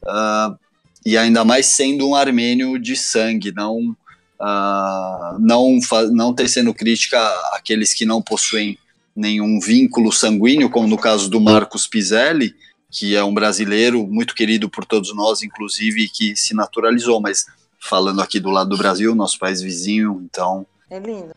uh, 0.04 0.57
e 1.04 1.16
ainda 1.19 1.45
mais 1.45 1.66
sendo 1.66 2.09
um 2.09 2.14
armênio 2.14 2.78
de 2.78 2.95
sangue, 2.95 3.52
não 3.52 3.97
uh, 4.40 5.38
não 5.38 5.78
não 6.12 6.35
tecendo 6.35 6.73
crítica 6.73 7.19
àqueles 7.52 7.95
que 7.95 8.04
não 8.04 8.23
possuem 8.23 8.78
nenhum 9.14 9.59
vínculo 9.61 10.12
sanguíneo, 10.12 10.71
como 10.71 10.87
no 10.87 10.99
caso 10.99 11.29
do 11.29 11.40
Marcos 11.40 11.87
Pizelli, 11.87 12.55
que 12.90 13.14
é 13.14 13.23
um 13.23 13.33
brasileiro 13.33 14.07
muito 14.07 14.35
querido 14.35 14.69
por 14.69 14.85
todos 14.85 15.14
nós, 15.14 15.43
inclusive 15.43 16.09
que 16.09 16.35
se 16.37 16.55
naturalizou, 16.55 17.21
mas 17.21 17.47
falando 17.79 18.21
aqui 18.21 18.40
do 18.40 18.50
lado 18.50 18.71
do 18.71 18.79
Brasil, 18.79 19.14
nosso 19.14 19.38
país 19.38 19.61
vizinho, 19.62 20.21
então. 20.25 20.67
É 20.90 20.99
lindo. 20.99 21.35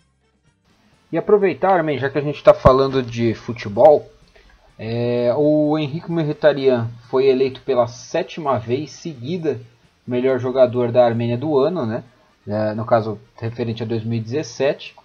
E 1.12 1.18
aproveitar, 1.18 1.74
Armin, 1.74 2.00
já 2.00 2.10
que 2.10 2.18
a 2.18 2.22
gente 2.22 2.38
está 2.38 2.54
falando 2.54 3.04
de 3.04 3.36
futebol, 3.36 4.12
é, 4.80 5.32
o 5.38 5.78
Henrique 5.78 6.12
Mkhitaryan 6.12 6.90
foi 7.10 7.28
eleito 7.28 7.62
pela 7.62 7.88
sétima 7.88 8.58
vez 8.58 8.92
seguida 8.92 9.62
melhor 10.06 10.40
jogador 10.40 10.92
da 10.92 11.06
Armênia 11.06 11.38
do 11.38 11.58
ano, 11.58 11.86
né? 11.86 12.04
É, 12.48 12.74
no 12.74 12.86
caso 12.86 13.20
referente 13.40 13.84
a 13.84 13.86
2017. 13.86 14.96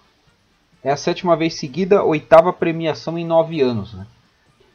É 0.83 0.91
a 0.91 0.97
sétima 0.97 1.37
vez 1.37 1.55
seguida, 1.55 2.05
oitava 2.05 2.53
premiação 2.53 3.19
em 3.19 3.25
nove 3.25 3.61
anos. 3.61 3.95
Né? 3.95 4.07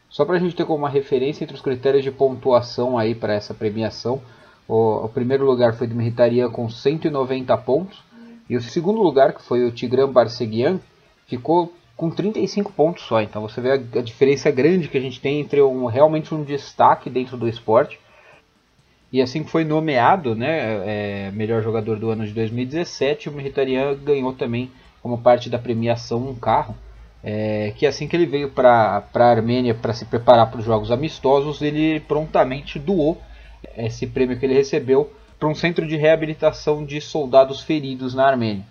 Só 0.10 0.26
para 0.26 0.36
a 0.36 0.40
gente 0.40 0.56
ter 0.56 0.66
como 0.66 0.80
uma 0.80 0.90
referência 0.90 1.44
entre 1.44 1.56
os 1.56 1.62
critérios 1.62 2.04
de 2.04 2.12
pontuação 2.12 2.98
aí 2.98 3.16
para 3.16 3.34
essa 3.34 3.54
premiação, 3.54 4.22
o, 4.68 5.06
o, 5.06 5.10
primeiro 5.10 5.46
lugar 5.46 5.74
foi 5.74 5.88
de 5.88 5.94
Mkhitaryan 5.94 6.50
com 6.50 6.70
190 6.70 7.58
pontos 7.58 8.02
e 8.50 8.56
o 8.56 8.62
segundo 8.62 9.02
lugar, 9.02 9.34
que 9.34 9.42
foi 9.42 9.66
o 9.66 9.72
Tigran 9.72 10.12
Barsegian, 10.12 10.80
ficou 11.26 11.74
com 11.96 12.10
35 12.10 12.72
pontos 12.74 13.04
só. 13.04 13.22
Então 13.22 13.42
você 13.42 13.62
vê 13.62 13.72
a, 13.72 13.74
a 13.76 14.02
diferença 14.02 14.52
grande 14.52 14.88
que 14.88 14.98
a 14.98 15.02
gente 15.02 15.20
tem 15.20 15.40
entre 15.40 15.62
um, 15.62 15.86
realmente 15.86 16.34
um 16.34 16.44
destaque 16.44 17.10
dentro 17.10 17.38
do 17.38 17.48
esporte. 17.48 18.00
E 19.12 19.22
assim 19.22 19.44
que 19.44 19.50
foi 19.50 19.64
nomeado, 19.64 20.36
né, 20.36 21.28
é, 21.28 21.32
melhor 21.32 21.62
jogador 21.62 22.00
do 22.00 22.10
ano 22.10 22.26
de 22.26 22.34
2017, 22.34 23.30
o 23.30 23.32
Mkhitaryan 23.32 23.96
ganhou 23.96 24.34
também 24.34 24.72
como 25.04 25.18
parte 25.18 25.50
da 25.50 25.60
premiação 25.60 26.30
um 26.30 26.34
carro. 26.34 26.74
É, 27.22 27.74
que 27.78 27.86
assim 27.86 28.08
que 28.08 28.16
ele 28.16 28.26
veio 28.26 28.50
para 28.50 29.04
a 29.14 29.24
Armênia 29.24 29.74
para 29.74 29.94
se 29.94 30.06
preparar 30.06 30.50
para 30.50 30.60
os 30.60 30.66
jogos 30.66 30.92
amistosos, 30.92 31.62
ele 31.62 32.00
prontamente 32.02 32.80
doou 32.80 33.22
esse 33.78 34.08
prêmio 34.08 34.38
que 34.38 34.46
ele 34.46 34.54
recebeu 34.54 35.12
para 35.40 35.48
um 35.48 35.56
centro 35.56 35.86
de 35.88 35.96
reabilitação 35.96 36.86
de 36.86 37.00
soldados 37.00 37.62
feridos 37.62 38.14
na 38.14 38.28
Armênia. 38.28 38.66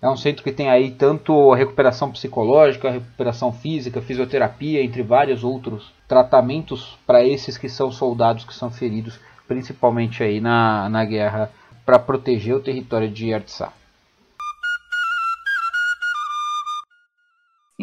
É 0.00 0.08
um 0.08 0.16
centro 0.16 0.42
que 0.42 0.50
tem 0.50 0.68
aí 0.68 0.90
tanto 0.90 1.52
a 1.52 1.56
recuperação 1.56 2.10
psicológica, 2.10 2.88
a 2.88 2.92
recuperação 2.92 3.52
física, 3.52 4.02
fisioterapia, 4.02 4.82
entre 4.82 5.02
vários 5.02 5.44
outros 5.44 5.92
tratamentos 6.08 6.98
para 7.06 7.24
esses 7.24 7.56
que 7.56 7.68
são 7.68 7.92
soldados 7.92 8.44
que 8.44 8.54
são 8.54 8.68
feridos, 8.68 9.18
principalmente 9.46 10.22
aí 10.24 10.40
na, 10.40 10.88
na 10.88 11.04
guerra 11.04 11.50
para 11.86 12.00
proteger 12.00 12.56
o 12.56 12.60
território 12.60 13.08
de 13.08 13.32
Artsakh. 13.32 13.81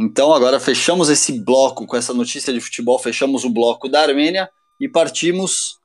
Então 0.02 0.32
agora 0.32 0.62
fechamos 0.62 1.10
esse 1.10 1.42
bloco 1.42 1.86
com 1.86 1.98
essa 1.98 2.14
notícia 2.14 2.54
de 2.54 2.62
futebol, 2.62 2.98
fechamos 2.98 3.44
o 3.44 3.50
bloco 3.50 3.90
da 3.90 4.02
Armênia 4.02 4.50
e 4.80 4.88
partimos 4.88 5.78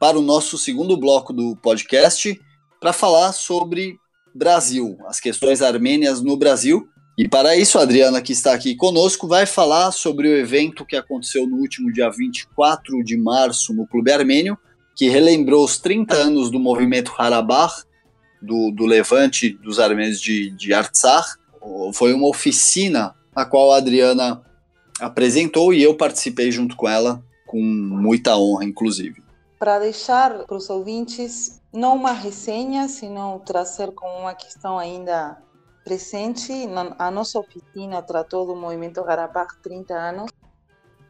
para 0.00 0.18
o 0.18 0.22
nosso 0.22 0.56
segundo 0.56 0.96
bloco 0.96 1.30
do 1.30 1.54
podcast 1.56 2.40
para 2.80 2.90
falar 2.94 3.32
sobre 3.32 3.98
Brasil, 4.34 4.96
as 5.06 5.20
questões 5.20 5.60
armênias 5.60 6.22
no 6.22 6.38
Brasil. 6.38 6.88
E 7.18 7.28
para 7.28 7.54
isso, 7.54 7.78
a 7.78 7.82
Adriana, 7.82 8.22
que 8.22 8.32
está 8.32 8.54
aqui 8.54 8.74
conosco, 8.74 9.28
vai 9.28 9.44
falar 9.44 9.92
sobre 9.92 10.26
o 10.26 10.36
evento 10.38 10.86
que 10.86 10.96
aconteceu 10.96 11.46
no 11.46 11.58
último 11.58 11.92
dia 11.92 12.08
24 12.08 13.04
de 13.04 13.18
março 13.18 13.74
no 13.74 13.86
Clube 13.86 14.10
Armênio, 14.10 14.56
que 14.96 15.10
relembrou 15.10 15.62
os 15.62 15.76
30 15.76 16.14
anos 16.14 16.50
do 16.50 16.58
movimento 16.58 17.12
Harabach, 17.18 17.84
do, 18.40 18.70
do 18.70 18.86
levante 18.86 19.50
dos 19.50 19.78
armênios 19.78 20.18
de, 20.18 20.50
de 20.52 20.72
Artsakh. 20.72 21.38
Foi 21.92 22.14
uma 22.14 22.26
oficina 22.26 23.14
a 23.40 23.46
qual 23.46 23.72
a 23.72 23.76
Adriana 23.78 24.42
apresentou 25.00 25.72
e 25.72 25.82
eu 25.82 25.96
participei 25.96 26.52
junto 26.52 26.76
com 26.76 26.88
ela, 26.88 27.22
com 27.46 27.60
muita 27.60 28.36
honra, 28.36 28.64
inclusive. 28.64 29.22
Para 29.58 29.78
deixar 29.78 30.44
para 30.44 30.56
os 30.56 30.70
ouvintes 30.70 31.60
não 31.72 31.96
uma 31.96 32.12
resenha, 32.12 32.88
senão 32.88 33.38
trazer 33.38 33.92
como 33.92 34.20
uma 34.20 34.34
questão 34.34 34.78
ainda 34.78 35.38
presente. 35.84 36.52
A 36.98 37.10
nossa 37.10 37.38
oficina 37.38 38.02
tratou 38.02 38.46
do 38.46 38.56
movimento 38.56 39.02
Garapag 39.02 39.60
30 39.62 39.94
anos. 39.94 40.30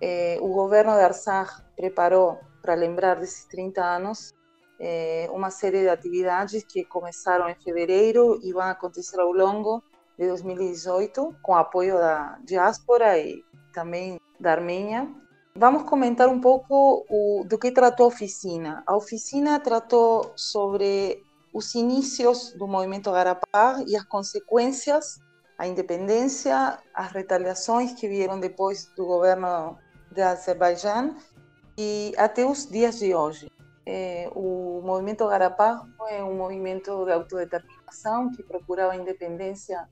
Eh, 0.00 0.38
o 0.40 0.48
governo 0.48 0.92
de 0.94 1.02
Arsag 1.02 1.50
preparou, 1.76 2.38
para 2.62 2.74
lembrar 2.74 3.16
desses 3.16 3.44
30 3.44 3.82
anos, 3.82 4.32
eh, 4.78 5.28
uma 5.32 5.50
série 5.50 5.80
de 5.80 5.88
atividades 5.88 6.64
que 6.64 6.84
começaram 6.84 7.48
em 7.48 7.54
fevereiro 7.54 8.40
e 8.42 8.52
vão 8.52 8.62
acontecer 8.62 9.20
ao 9.20 9.32
longo 9.32 9.82
de 10.20 10.28
2018, 10.28 11.34
com 11.42 11.54
apoio 11.54 11.96
da 11.96 12.38
diáspora 12.44 13.18
e 13.18 13.42
também 13.72 14.20
da 14.38 14.52
Armênia. 14.52 15.08
Vamos 15.56 15.84
comentar 15.84 16.28
um 16.28 16.38
pouco 16.38 17.06
o, 17.08 17.42
do 17.44 17.58
que 17.58 17.72
tratou 17.72 18.04
a 18.04 18.08
oficina. 18.08 18.82
A 18.86 18.94
oficina 18.94 19.58
tratou 19.58 20.30
sobre 20.36 21.24
os 21.54 21.74
inícios 21.74 22.52
do 22.52 22.68
movimento 22.68 23.10
Garapar 23.10 23.82
e 23.88 23.96
as 23.96 24.04
consequências, 24.04 25.18
a 25.56 25.66
independência, 25.66 26.78
as 26.94 27.10
retaliações 27.12 27.94
que 27.94 28.06
vieram 28.06 28.38
depois 28.38 28.92
do 28.94 29.06
governo 29.06 29.78
de 30.12 30.20
Azerbaijão 30.20 31.16
e 31.78 32.12
até 32.18 32.44
os 32.44 32.66
dias 32.66 32.98
de 32.98 33.14
hoje. 33.14 33.50
É, 33.86 34.30
o 34.34 34.82
movimento 34.84 35.26
Garapar 35.26 35.82
foi 35.96 36.22
um 36.22 36.36
movimento 36.36 37.06
de 37.06 37.12
autodeterminação 37.12 38.30
que 38.32 38.42
procurava 38.42 38.92
a 38.92 38.96
independência 38.96 39.88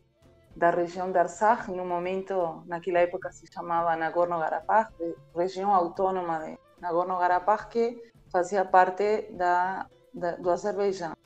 da 0.58 0.70
região 0.70 1.12
de 1.12 1.18
Arsaj, 1.18 1.68
no 1.68 1.84
momento, 1.84 2.64
naquela 2.66 2.98
época 2.98 3.30
se 3.30 3.46
chamava 3.46 3.94
Nagorno-Karabakh, 3.94 4.92
região 5.34 5.72
autônoma 5.72 6.40
de 6.40 6.58
Nagorno-Karabakh, 6.80 7.68
que 7.68 8.02
fazia 8.32 8.64
parte 8.64 9.30
da, 9.30 9.86
da, 10.12 10.32
do 10.32 10.50
Azerbaijão. 10.50 11.16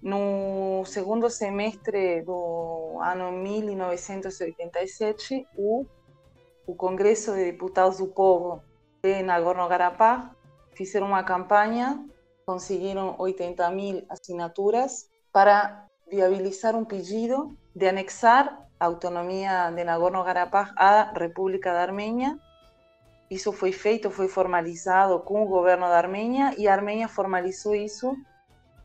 No 0.00 0.84
segundo 0.84 1.28
semestre 1.28 2.22
do 2.22 3.00
ano 3.02 3.32
1987, 3.32 5.44
o, 5.56 5.84
o 6.64 6.76
Congresso 6.76 7.34
de 7.34 7.50
Deputados 7.50 7.98
do 7.98 8.06
Povo 8.06 8.62
de 9.02 9.20
Nagorno-Karabakh 9.20 10.30
fizeram 10.76 11.08
uma 11.08 11.24
campanha, 11.24 12.08
conseguiram 12.46 13.16
80 13.18 13.68
mil 13.72 14.06
assinaturas 14.08 15.10
para 15.32 15.88
viabilizar 16.08 16.76
um 16.76 16.84
pedido 16.84 17.58
de 17.78 17.88
anexar 17.88 18.66
a 18.80 18.86
autonomia 18.86 19.70
de 19.70 19.84
Nagorno-Karabakh 19.84 20.72
à 20.76 21.12
República 21.16 21.72
da 21.72 21.82
Armênia. 21.82 22.36
Isso 23.30 23.52
foi 23.52 23.70
feito, 23.70 24.10
foi 24.10 24.26
formalizado 24.26 25.20
com 25.20 25.44
o 25.44 25.46
governo 25.46 25.86
da 25.86 25.96
Armênia 25.96 26.52
e 26.58 26.66
a 26.66 26.72
Armênia 26.72 27.06
formalizou 27.06 27.76
isso. 27.76 28.16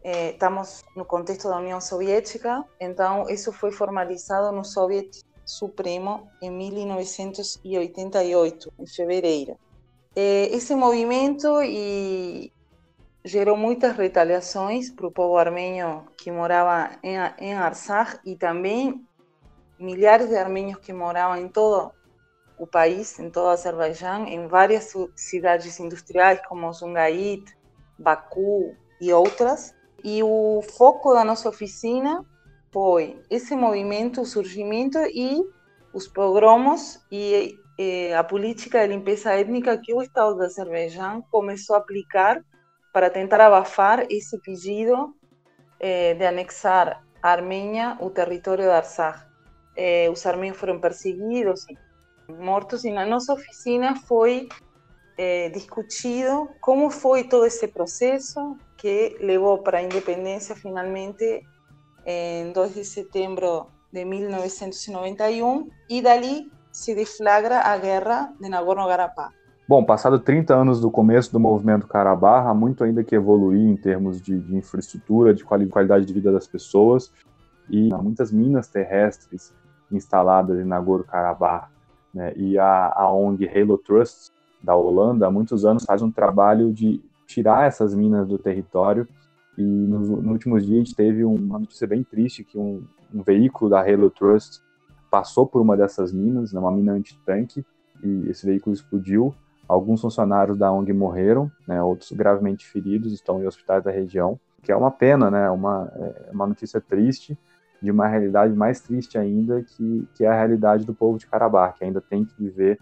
Eh, 0.03 0.29
estamos 0.31 0.83
no 0.95 1.05
contexto 1.05 1.49
da 1.49 1.57
União 1.57 1.81
Soviética, 1.81 2.63
então 2.79 3.27
isso 3.29 3.51
foi 3.51 3.71
formalizado 3.71 4.55
no 4.55 4.63
Soviet 4.63 5.23
Supremo 5.43 6.29
em 6.39 6.51
1988, 6.51 8.71
em 8.77 8.85
fevereiro. 8.85 9.57
Eh, 10.15 10.49
esse 10.51 10.75
movimento 10.75 11.63
e 11.63 12.52
gerou 13.23 13.55
muitas 13.55 13.95
retaliações 13.95 14.89
para 14.89 15.07
o 15.07 15.11
povo 15.11 15.37
armênio 15.37 16.05
que 16.17 16.31
morava 16.31 16.91
em, 17.01 17.15
em 17.39 17.53
e 18.25 18.35
também 18.35 19.05
milhares 19.79 20.29
de 20.29 20.35
armênios 20.35 20.79
que 20.79 20.91
moravam 20.91 21.37
em 21.37 21.47
todo 21.47 21.91
o 22.57 22.67
país, 22.67 23.17
em 23.19 23.29
todo 23.29 23.45
o 23.45 23.49
Azerbaijão, 23.49 24.25
em 24.25 24.47
várias 24.47 24.93
cidades 25.15 25.79
industriais 25.79 26.41
como 26.47 26.73
Sungait, 26.73 27.43
Baku 27.97 28.75
e 29.01 29.11
outras. 29.11 29.73
E 30.03 30.21
o 30.21 30.61
foco 30.61 31.13
da 31.13 31.23
nossa 31.23 31.47
oficina 31.49 32.25
foi 32.71 33.21
esse 33.29 33.55
movimento, 33.55 34.21
o 34.21 34.25
surgimento 34.25 34.97
e 34.99 35.41
os 35.93 36.07
pogromos 36.07 36.99
e, 37.11 37.57
e 37.77 38.13
a 38.13 38.23
política 38.23 38.81
de 38.81 38.93
limpeza 38.93 39.31
étnica 39.31 39.77
que 39.77 39.93
o 39.93 40.01
Estado 40.01 40.35
do 40.35 40.43
Azerbaijão 40.43 41.21
começou 41.31 41.75
a 41.75 41.79
aplicar 41.79 42.43
para 42.93 43.09
tentar 43.09 43.41
abafar 43.41 44.05
esse 44.09 44.39
pedido 44.39 45.13
eh, 45.79 46.13
de 46.13 46.25
anexar 46.25 47.03
a 47.21 47.31
Armênia 47.31 47.97
o 47.99 48.09
território 48.09 48.63
de 48.65 48.69
Arsag. 48.69 49.19
Eh, 49.75 50.09
os 50.09 50.25
armênios 50.25 50.57
foram 50.57 50.79
perseguidos, 50.79 51.65
mortos 52.29 52.85
e 52.85 52.91
na 52.91 53.05
nossa 53.05 53.33
oficina 53.33 53.95
foi 53.95 54.47
é, 55.17 55.49
discutido 55.49 56.49
como 56.61 56.89
foi 56.89 57.23
todo 57.23 57.45
esse 57.45 57.67
processo 57.67 58.57
que 58.77 59.17
levou 59.19 59.59
para 59.59 59.79
a 59.79 59.81
independência 59.81 60.55
finalmente 60.55 61.43
em 62.05 62.51
2 62.51 62.73
de 62.73 62.85
setembro 62.85 63.67
de 63.91 64.03
1991 64.05 65.69
e 65.89 66.01
dali 66.01 66.51
se 66.71 66.95
deflagra 66.95 67.59
a 67.59 67.77
guerra 67.77 68.33
de 68.39 68.49
Nagorno-Karabakh. 68.49 69.42
Bom, 69.65 69.81
passado 69.81 70.19
30 70.19 70.53
anos 70.53 70.81
do 70.81 70.91
começo 70.91 71.31
do 71.31 71.39
movimento 71.39 71.87
Karabakh, 71.87 72.47
há 72.47 72.53
muito 72.53 72.83
ainda 72.83 73.01
que 73.01 73.15
evoluir 73.15 73.61
em 73.61 73.77
termos 73.77 74.21
de, 74.21 74.37
de 74.37 74.57
infraestrutura, 74.57 75.33
de 75.33 75.45
qualidade 75.45 76.05
de 76.05 76.13
vida 76.13 76.33
das 76.33 76.45
pessoas, 76.45 77.13
e 77.69 77.91
há 77.93 77.97
muitas 77.97 78.29
minas 78.29 78.67
terrestres 78.67 79.53
instaladas 79.89 80.59
em 80.59 80.65
Nagorno-Karabakh, 80.65 81.69
né, 82.13 82.33
e 82.35 82.59
a, 82.59 82.91
a 82.93 83.09
ONG 83.09 83.47
Halo 83.47 83.77
Trust, 83.77 84.33
da 84.61 84.75
Holanda, 84.75 85.27
há 85.27 85.31
muitos 85.31 85.63
anos 85.63 85.85
faz 85.85 86.01
um 86.01 86.11
trabalho 86.11 86.73
de 86.73 87.01
tirar 87.25 87.65
essas 87.65 87.95
minas 87.95 88.27
do 88.27 88.37
território, 88.37 89.07
e 89.57 89.63
nos, 89.63 90.09
nos 90.09 90.27
últimos 90.27 90.65
dias 90.65 90.75
a 90.75 90.83
gente 90.83 90.95
teve 90.95 91.23
uma 91.23 91.57
notícia 91.57 91.87
bem 91.87 92.03
triste, 92.03 92.43
que 92.43 92.57
um, 92.57 92.83
um 93.13 93.23
veículo 93.23 93.69
da 93.69 93.79
Halo 93.79 94.09
Trust 94.09 94.61
passou 95.09 95.47
por 95.47 95.61
uma 95.61 95.77
dessas 95.77 96.11
minas, 96.11 96.51
né, 96.51 96.59
uma 96.59 96.71
mina 96.71 96.91
antitanque, 96.91 97.65
e 98.03 98.29
esse 98.29 98.45
veículo 98.45 98.73
explodiu. 98.73 99.33
Alguns 99.73 100.01
funcionários 100.01 100.55
da 100.55 100.71
ONG 100.71 100.93
morreram, 100.93 101.51
né, 101.67 101.81
outros 101.81 102.11
gravemente 102.11 102.63
feridos 102.63 103.11
estão 103.11 103.41
em 103.41 103.47
hospitais 103.47 103.83
da 103.83 103.89
região, 103.89 104.39
que 104.61 104.71
é 104.71 104.75
uma 104.75 104.91
pena, 104.91 105.31
né, 105.31 105.49
uma, 105.49 105.91
é 105.95 106.31
uma 106.31 106.45
notícia 106.45 106.79
triste, 106.79 107.35
de 107.81 107.89
uma 107.89 108.05
realidade 108.05 108.53
mais 108.53 108.81
triste 108.81 109.17
ainda, 109.17 109.63
que, 109.63 110.07
que 110.13 110.23
é 110.23 110.27
a 110.27 110.35
realidade 110.35 110.85
do 110.85 110.93
povo 110.93 111.17
de 111.17 111.25
Karabakh, 111.25 111.79
que 111.79 111.83
ainda 111.85 111.99
tem 111.99 112.23
que 112.23 112.35
viver 112.37 112.77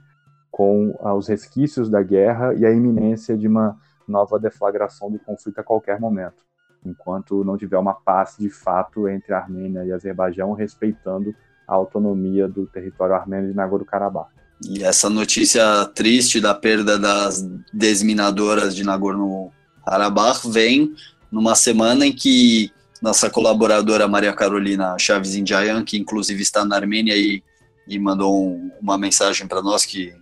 com 0.52 0.94
ah, 1.00 1.16
os 1.16 1.30
resquícios 1.30 1.90
da 1.90 2.04
guerra 2.04 2.54
e 2.56 2.66
a 2.66 2.72
iminência 2.72 3.38
de 3.38 3.48
uma 3.48 3.80
nova 4.06 4.38
deflagração 4.38 5.10
do 5.10 5.18
conflito 5.18 5.60
a 5.60 5.64
qualquer 5.64 5.98
momento, 5.98 6.44
enquanto 6.86 7.42
não 7.46 7.56
tiver 7.56 7.78
uma 7.78 7.94
paz 7.94 8.36
de 8.38 8.50
fato 8.50 9.08
entre 9.08 9.34
a 9.34 9.38
Armênia 9.38 9.86
e 9.86 9.94
Azerbaijão, 9.94 10.52
respeitando 10.52 11.34
a 11.66 11.74
autonomia 11.74 12.50
do 12.50 12.68
território 12.68 13.16
armênio 13.16 13.50
de 13.50 13.56
Nagorno-Karabakh. 13.56 14.41
E 14.64 14.84
essa 14.84 15.10
notícia 15.10 15.86
triste 15.96 16.40
da 16.40 16.54
perda 16.54 16.98
das 16.98 17.46
desminadoras 17.74 18.76
de 18.76 18.84
Nagorno-Karabakh 18.84 20.48
vem 20.50 20.94
numa 21.32 21.56
semana 21.56 22.06
em 22.06 22.14
que 22.14 22.72
nossa 23.02 23.30
colaboradora 23.30 24.08
Maria 24.08 24.34
Carolina 24.34 24.96
Chaves 25.00 25.36
Indiayan, 25.36 25.84
que 25.84 25.98
inclusive 25.98 26.44
está 26.44 26.64
na 26.64 26.76
Armênia 26.76 27.16
e, 27.16 27.44
e 27.88 27.98
mandou 27.98 28.48
um, 28.48 28.72
uma 28.80 28.98
mensagem 28.98 29.48
para 29.48 29.62
nós 29.62 29.86
que 29.86 30.14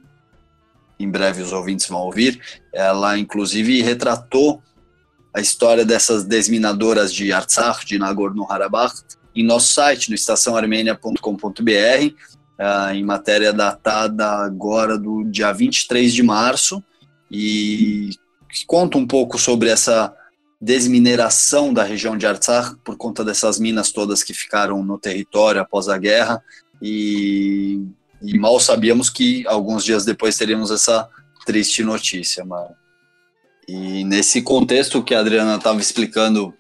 em 0.97 1.09
breve 1.09 1.41
os 1.41 1.51
ouvintes 1.51 1.87
vão 1.87 2.01
ouvir, 2.01 2.39
ela 2.73 3.17
inclusive 3.17 3.81
retratou 3.81 4.61
a 5.33 5.41
história 5.41 5.85
dessas 5.85 6.23
desminadoras 6.23 7.13
de 7.13 7.31
Artsakh, 7.31 7.85
de 7.85 7.99
Nagorno-Karabakh, 7.99 9.03
em 9.35 9.43
nosso 9.43 9.73
site, 9.73 10.09
no 10.09 10.15
estaçãoarmênia.com.br, 10.15 12.15
uh, 12.59 12.93
em 12.93 13.03
matéria 13.03 13.53
datada 13.53 14.27
agora 14.27 14.97
do 14.97 15.23
dia 15.23 15.51
23 15.53 16.13
de 16.13 16.21
março, 16.21 16.83
e 17.31 18.09
conta 18.67 18.97
um 18.97 19.07
pouco 19.07 19.37
sobre 19.37 19.69
essa 19.69 20.13
desmineração 20.61 21.73
da 21.73 21.83
região 21.83 22.17
de 22.17 22.27
Artsakh 22.27 22.75
por 22.83 22.97
conta 22.97 23.23
dessas 23.23 23.59
minas 23.59 23.91
todas 23.91 24.23
que 24.23 24.33
ficaram 24.33 24.83
no 24.83 24.99
território 24.99 25.61
após 25.61 25.87
a 25.87 25.97
guerra 25.97 26.43
e, 26.81 27.81
e 28.21 28.37
mal 28.37 28.59
sabíamos 28.59 29.09
que 29.09 29.47
alguns 29.47 29.85
dias 29.85 30.03
depois 30.03 30.37
teríamos 30.37 30.69
essa 30.69 31.07
triste 31.45 31.83
notícia, 31.83 32.43
mano. 32.43 32.75
E 33.67 34.03
nesse 34.03 34.41
contexto 34.41 35.03
que 35.03 35.13
a 35.13 35.19
Adriana 35.19 35.55
estava 35.55 35.79
explicando 35.79 36.53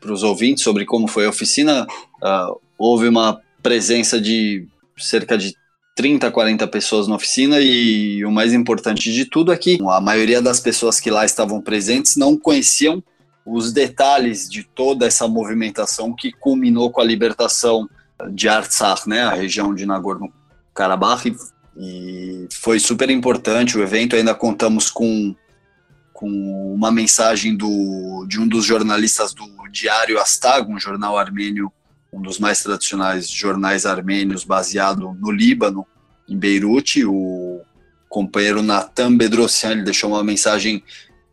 para 0.00 0.12
os 0.12 0.22
ouvintes 0.22 0.64
sobre 0.64 0.84
como 0.84 1.06
foi 1.06 1.24
a 1.24 1.30
oficina, 1.30 1.86
uh, 2.22 2.60
houve 2.76 3.08
uma 3.08 3.40
presença 3.62 4.20
de 4.20 4.66
cerca 4.98 5.36
de 5.36 5.54
30, 5.96 6.30
40 6.30 6.66
pessoas 6.68 7.08
na 7.08 7.16
oficina 7.16 7.60
e 7.60 8.24
o 8.24 8.30
mais 8.30 8.52
importante 8.52 9.12
de 9.12 9.24
tudo 9.24 9.52
é 9.52 9.58
a 9.90 10.00
maioria 10.00 10.40
das 10.40 10.60
pessoas 10.60 11.00
que 11.00 11.10
lá 11.10 11.24
estavam 11.24 11.60
presentes 11.60 12.14
não 12.14 12.36
conheciam 12.36 13.02
os 13.44 13.72
detalhes 13.72 14.48
de 14.48 14.62
toda 14.62 15.06
essa 15.06 15.26
movimentação 15.26 16.14
que 16.14 16.30
culminou 16.30 16.90
com 16.90 17.00
a 17.00 17.04
libertação 17.04 17.88
de 18.30 18.48
Artsakh, 18.48 19.06
né, 19.06 19.22
a 19.22 19.34
região 19.34 19.74
de 19.74 19.86
Nagorno-Karabakh, 19.86 21.34
e 21.76 22.46
foi 22.52 22.78
super 22.78 23.08
importante 23.08 23.78
o 23.78 23.82
evento. 23.82 24.16
Ainda 24.16 24.34
contamos 24.34 24.90
com, 24.90 25.34
com 26.12 26.28
uma 26.74 26.90
mensagem 26.90 27.56
do, 27.56 28.26
de 28.28 28.40
um 28.40 28.46
dos 28.46 28.64
jornalistas 28.64 29.32
do 29.32 29.46
Diário 29.70 30.20
Astag, 30.20 30.70
um 30.70 30.78
jornal 30.78 31.16
armênio, 31.16 31.72
um 32.12 32.20
dos 32.22 32.38
mais 32.38 32.62
tradicionais 32.62 33.28
jornais 33.28 33.86
armênios, 33.86 34.44
baseado 34.44 35.16
no 35.20 35.30
Líbano, 35.30 35.86
em 36.28 36.36
Beirute. 36.36 37.04
O 37.04 37.60
companheiro 38.08 38.62
Natan 38.62 39.16
Bedrossian 39.16 39.72
ele 39.72 39.82
deixou 39.82 40.10
uma 40.10 40.24
mensagem 40.24 40.82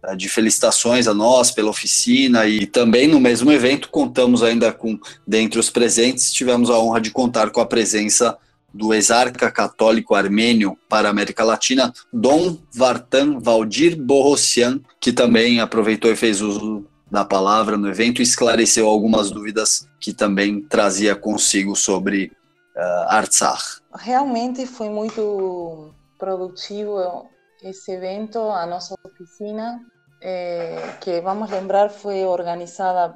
eh, 0.03 0.15
de 0.15 0.27
felicitações 0.27 1.07
a 1.07 1.13
nós 1.13 1.51
pela 1.51 1.69
oficina 1.69 2.45
e 2.45 2.65
também 2.65 3.07
no 3.07 3.19
mesmo 3.19 3.51
evento 3.51 3.89
contamos 3.89 4.43
ainda 4.43 4.71
com, 4.71 4.99
dentre 5.25 5.59
os 5.59 5.69
presentes, 5.69 6.33
tivemos 6.33 6.69
a 6.69 6.77
honra 6.77 6.99
de 6.99 7.11
contar 7.11 7.49
com 7.49 7.61
a 7.61 7.65
presença 7.65 8.37
do 8.73 8.93
exarca 8.93 9.49
católico 9.49 10.13
armênio 10.13 10.77
para 10.89 11.07
a 11.07 11.11
América 11.11 11.45
Latina, 11.45 11.93
Dom 12.11 12.57
Vartan 12.73 13.39
Valdir 13.39 13.95
Borrossian, 13.95 14.81
que 14.99 15.13
também 15.13 15.61
aproveitou 15.61 16.11
e 16.11 16.15
fez 16.15 16.41
uso 16.41 16.85
da 17.15 17.23
palavra 17.23 17.77
no 17.77 17.87
evento 17.87 18.19
e 18.19 18.23
esclareceu 18.23 18.89
algumas 18.89 19.31
dúvidas 19.31 19.87
que 20.01 20.13
também 20.13 20.61
trazia 20.61 21.15
consigo 21.15 21.73
sobre 21.73 22.29
uh, 22.75 23.07
Artsakh. 23.07 23.81
Realmente 23.95 24.65
foi 24.65 24.89
muito 24.89 25.93
produtivo 26.19 27.29
esse 27.63 27.93
evento, 27.93 28.37
a 28.37 28.65
nossa 28.65 28.95
oficina, 29.01 29.79
eh, 30.21 30.97
que 30.99 31.21
vamos 31.21 31.49
lembrar 31.49 31.89
foi 31.89 32.25
organizada 32.25 33.15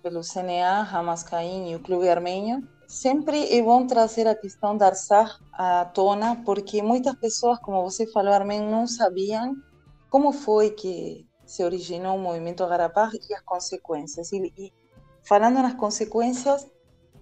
pelo 0.00 0.20
CNA, 0.20 0.88
Hamas 0.90 1.24
Caim 1.24 1.72
e 1.72 1.74
o 1.74 1.80
Clube 1.80 2.08
Armênio. 2.08 2.62
Sempre 2.86 3.52
é 3.52 3.60
bom 3.60 3.84
trazer 3.86 4.28
a 4.28 4.34
questão 4.34 4.76
da 4.76 4.86
Arsar 4.86 5.38
à 5.52 5.84
tona, 5.84 6.36
porque 6.44 6.80
muitas 6.82 7.14
pessoas, 7.16 7.58
como 7.58 7.82
você 7.82 8.06
falou, 8.06 8.32
Armênio, 8.32 8.70
não 8.70 8.86
sabiam 8.86 9.56
como 10.08 10.32
foi 10.32 10.70
que 10.70 11.26
se 11.50 11.64
originou 11.64 12.14
o 12.14 12.18
movimento 12.20 12.64
Garapaz 12.64 13.12
e 13.28 13.34
as 13.34 13.42
consequências. 13.42 14.30
E, 14.30 14.52
e 14.56 14.72
falando 15.24 15.60
nas 15.60 15.74
consequências, 15.74 16.64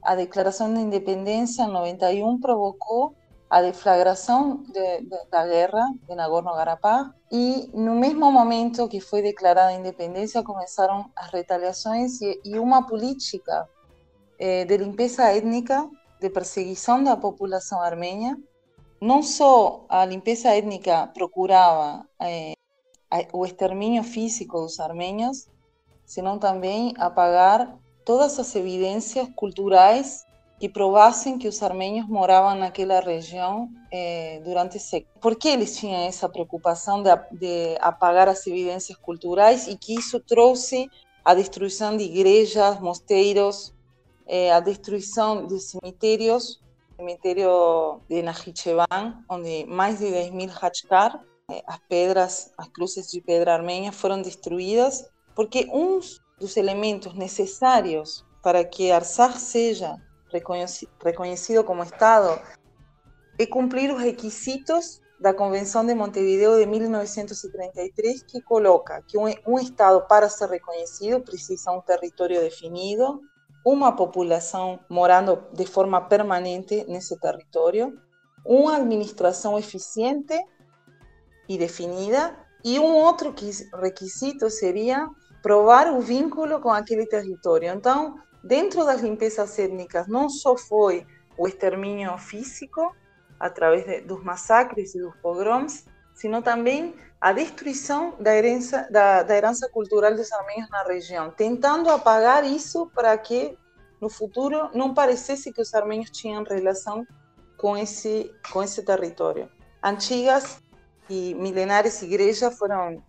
a 0.03 0.15
declaração 0.15 0.73
de 0.73 0.81
independência 0.81 1.63
em 1.63 1.73
91 1.73 2.39
provocou 2.39 3.15
a 3.49 3.63
deflagração 3.63 4.63
de, 4.65 5.01
de, 5.01 5.19
da 5.31 5.47
guerra 5.47 5.83
de 6.07 6.15
Nagorno-Karabakh 6.15 7.11
e 7.33 7.71
no 7.73 7.95
mesmo 7.95 8.31
momento 8.31 8.87
que 8.87 9.01
foi 9.01 9.23
declarada 9.23 9.69
a 9.69 9.73
independência 9.73 10.43
começaram 10.43 11.11
as 11.17 11.31
retaliações 11.31 12.21
e, 12.21 12.39
e 12.45 12.59
uma 12.59 12.87
política 12.87 13.67
eh, 14.39 14.67
de 14.67 14.77
limpeza 14.77 15.23
étnica, 15.33 15.89
de 16.21 16.29
perseguição 16.29 17.03
da 17.03 17.17
população 17.17 17.81
armênia. 17.81 18.37
Não 19.01 19.23
só 19.23 19.87
a 19.89 20.05
limpeza 20.05 20.51
étnica 20.51 21.07
procurava 21.15 22.07
eh, 22.21 22.58
o 23.33 23.45
extermínio 23.45 24.03
físico 24.03 24.61
dos 24.61 24.79
armênios, 24.81 25.49
senão 26.05 26.39
também 26.39 26.95
apagar 26.99 27.77
todas 28.05 28.39
as 28.39 28.55
evidências 28.55 29.29
culturais 29.35 30.27
que 30.59 30.69
provassem 30.69 31.39
que 31.39 31.47
os 31.47 31.63
armênios 31.63 32.09
moravam 32.09 32.55
naquela 32.57 33.01
região 33.01 33.69
eh, 33.93 34.41
durante 34.45 34.79
séculos. 34.79 35.21
Por 35.21 35.37
que 35.37 35.49
eles 35.49 35.77
tinham 35.77 36.01
essa 36.03 36.29
preocupação 36.29 37.03
de, 37.03 37.11
de, 37.33 37.77
apagar 37.81 38.29
as 38.29 38.45
evidências 38.47 38.99
culturais 38.99 39.69
e 39.69 39.77
que 39.77 39.95
isso 39.95 40.19
trouxe 40.19 40.91
a 41.25 41.35
destruição 41.35 41.97
de 41.97 42.05
igrejas, 42.05 42.81
mosteiros, 42.81 43.73
eh, 44.27 44.51
a 44.51 44.59
destruição 44.59 45.47
de 45.47 45.61
cemitérios, 45.61 46.61
cemitério 46.97 48.01
de 48.09 48.23
Nakhichevan, 48.23 49.23
onde 49.29 49.65
mais 49.67 49.99
de 50.01 50.11
10 50.11 50.33
mil 50.33 50.51
hachkar, 50.51 51.15
eh, 51.15 51.38
as 51.67 51.79
pedras, 51.89 52.53
as 52.59 52.69
cruzes 52.69 53.11
de 53.11 53.21
pedra 53.21 53.55
armênia 53.55 53.91
foram 53.91 54.21
destruídas, 54.21 55.09
porque 55.35 55.67
um 55.73 55.99
dos 56.39 56.57
elementos 56.57 57.15
necessários 57.15 58.25
para 58.43 58.65
que 58.65 58.91
Artsakh 58.91 59.39
seja 59.39 59.97
reconhecido 61.03 61.65
como 61.65 61.83
Estado 61.83 62.41
é 63.39 63.47
cumprir 63.47 63.91
os 63.91 64.01
requisitos 64.01 65.01
da 65.19 65.33
Convenção 65.33 65.85
de 65.85 65.95
Montevideo 65.95 66.59
de 66.59 66.67
1933, 66.67 68.23
que 68.23 68.41
coloca 68.43 69.03
que 69.03 69.17
um 69.19 69.59
Estado, 69.59 70.07
para 70.07 70.29
ser 70.29 70.49
reconhecido, 70.49 71.21
precisa 71.21 71.73
um 71.73 71.81
território 71.81 72.41
definido, 72.41 73.21
uma 73.65 73.97
população 73.97 74.79
morando 74.89 75.43
de 75.53 75.67
forma 75.67 76.01
permanente 76.03 76.85
nesse 76.87 77.19
território, 77.19 77.99
uma 78.45 78.77
administração 78.77 79.59
eficiente 79.59 80.35
e 81.49 81.57
definida, 81.57 82.37
e 82.65 82.79
um 82.79 82.95
outro 82.95 83.35
requisito 83.81 84.51
seria 84.51 85.09
provar 85.43 85.93
o 85.93 86.01
vínculo 86.01 86.61
com 86.61 86.71
aquele 86.71 87.07
território. 87.07 87.73
Então, 87.73 88.17
dentro 88.43 88.85
das 88.85 89.01
limpezas 89.01 89.59
étnicas, 89.59 90.07
não 90.09 90.29
só 90.29 90.57
foi 90.57 91.07
o 91.37 91.47
extermínio 91.47 92.17
físico, 92.19 92.95
através 93.39 93.85
de, 93.87 94.01
dos 94.01 94.23
massacres 94.25 94.95
e 94.95 95.01
dos 95.01 95.15
pogroms, 95.17 95.85
sino 96.15 96.43
também 96.43 96.95
a 97.21 97.33
destruição 97.33 98.15
da 98.19 98.35
herança, 98.35 98.89
da, 98.91 99.23
da 99.23 99.37
herança 99.37 99.69
cultural 99.69 100.15
dos 100.15 100.31
armênios 100.33 100.69
na 100.71 100.83
região, 100.83 101.31
tentando 101.31 101.89
apagar 101.91 102.45
isso 102.45 102.91
para 102.95 103.17
que 103.17 103.57
no 104.01 104.09
futuro 104.09 104.69
não 104.75 104.95
parecesse 104.95 105.53
que 105.53 105.61
os 105.61 105.75
armênios 105.75 106.11
tinham 106.11 106.45
relação 106.45 107.07
com 107.57 107.77
esse 107.77 108.33
com 108.53 108.65
território. 108.85 109.49
Antigas 109.83 110.61
e 111.09 111.35
milenares 111.35 112.03
igrejas 112.03 112.57
foram 112.57 113.03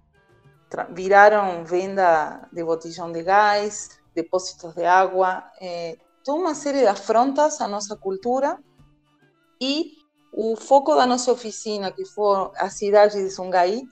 viraram 0.92 1.64
venda 1.66 2.48
de 2.54 2.64
botijão 2.64 3.12
de 3.12 3.24
gás, 3.24 4.00
depósitos 4.14 4.76
de 4.76 4.86
água, 4.86 5.44
eh, 5.60 5.98
toda 6.24 6.40
uma 6.40 6.54
série 6.54 6.80
de 6.80 6.88
afrontas 6.88 7.60
à 7.60 7.68
nossa 7.68 7.96
cultura 7.96 8.60
e 9.60 9.94
o 10.32 10.56
foco 10.56 10.96
da 10.96 11.06
nossa 11.06 11.32
oficina, 11.32 11.92
que 11.92 12.06
foi 12.06 12.52
a 12.58 12.70
cidade 12.70 13.22
de 13.24 13.32
Sungait, 13.32 13.88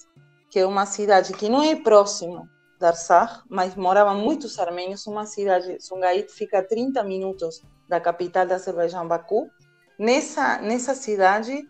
que 0.49 0.59
é 0.59 0.65
uma 0.65 0.85
cidade 0.85 1.33
que 1.33 1.49
não 1.49 1.63
é 1.63 1.75
próximo 1.75 2.47
da 2.79 2.89
Arsag, 2.89 3.41
mas 3.49 3.75
moravam 3.75 4.15
muitos 4.15 4.59
armênios, 4.59 5.07
uma 5.07 5.25
cidade, 5.25 5.77
Sungait 5.81 6.31
fica 6.31 6.59
a 6.59 6.63
30 6.63 7.03
minutos 7.03 7.63
da 7.89 7.99
capital 7.99 8.45
da 8.45 8.55
Azerbaijão, 8.55 9.07
Baku. 9.07 9.49
Nessa, 9.97 10.59
nessa 10.59 10.93
cidade 10.93 11.67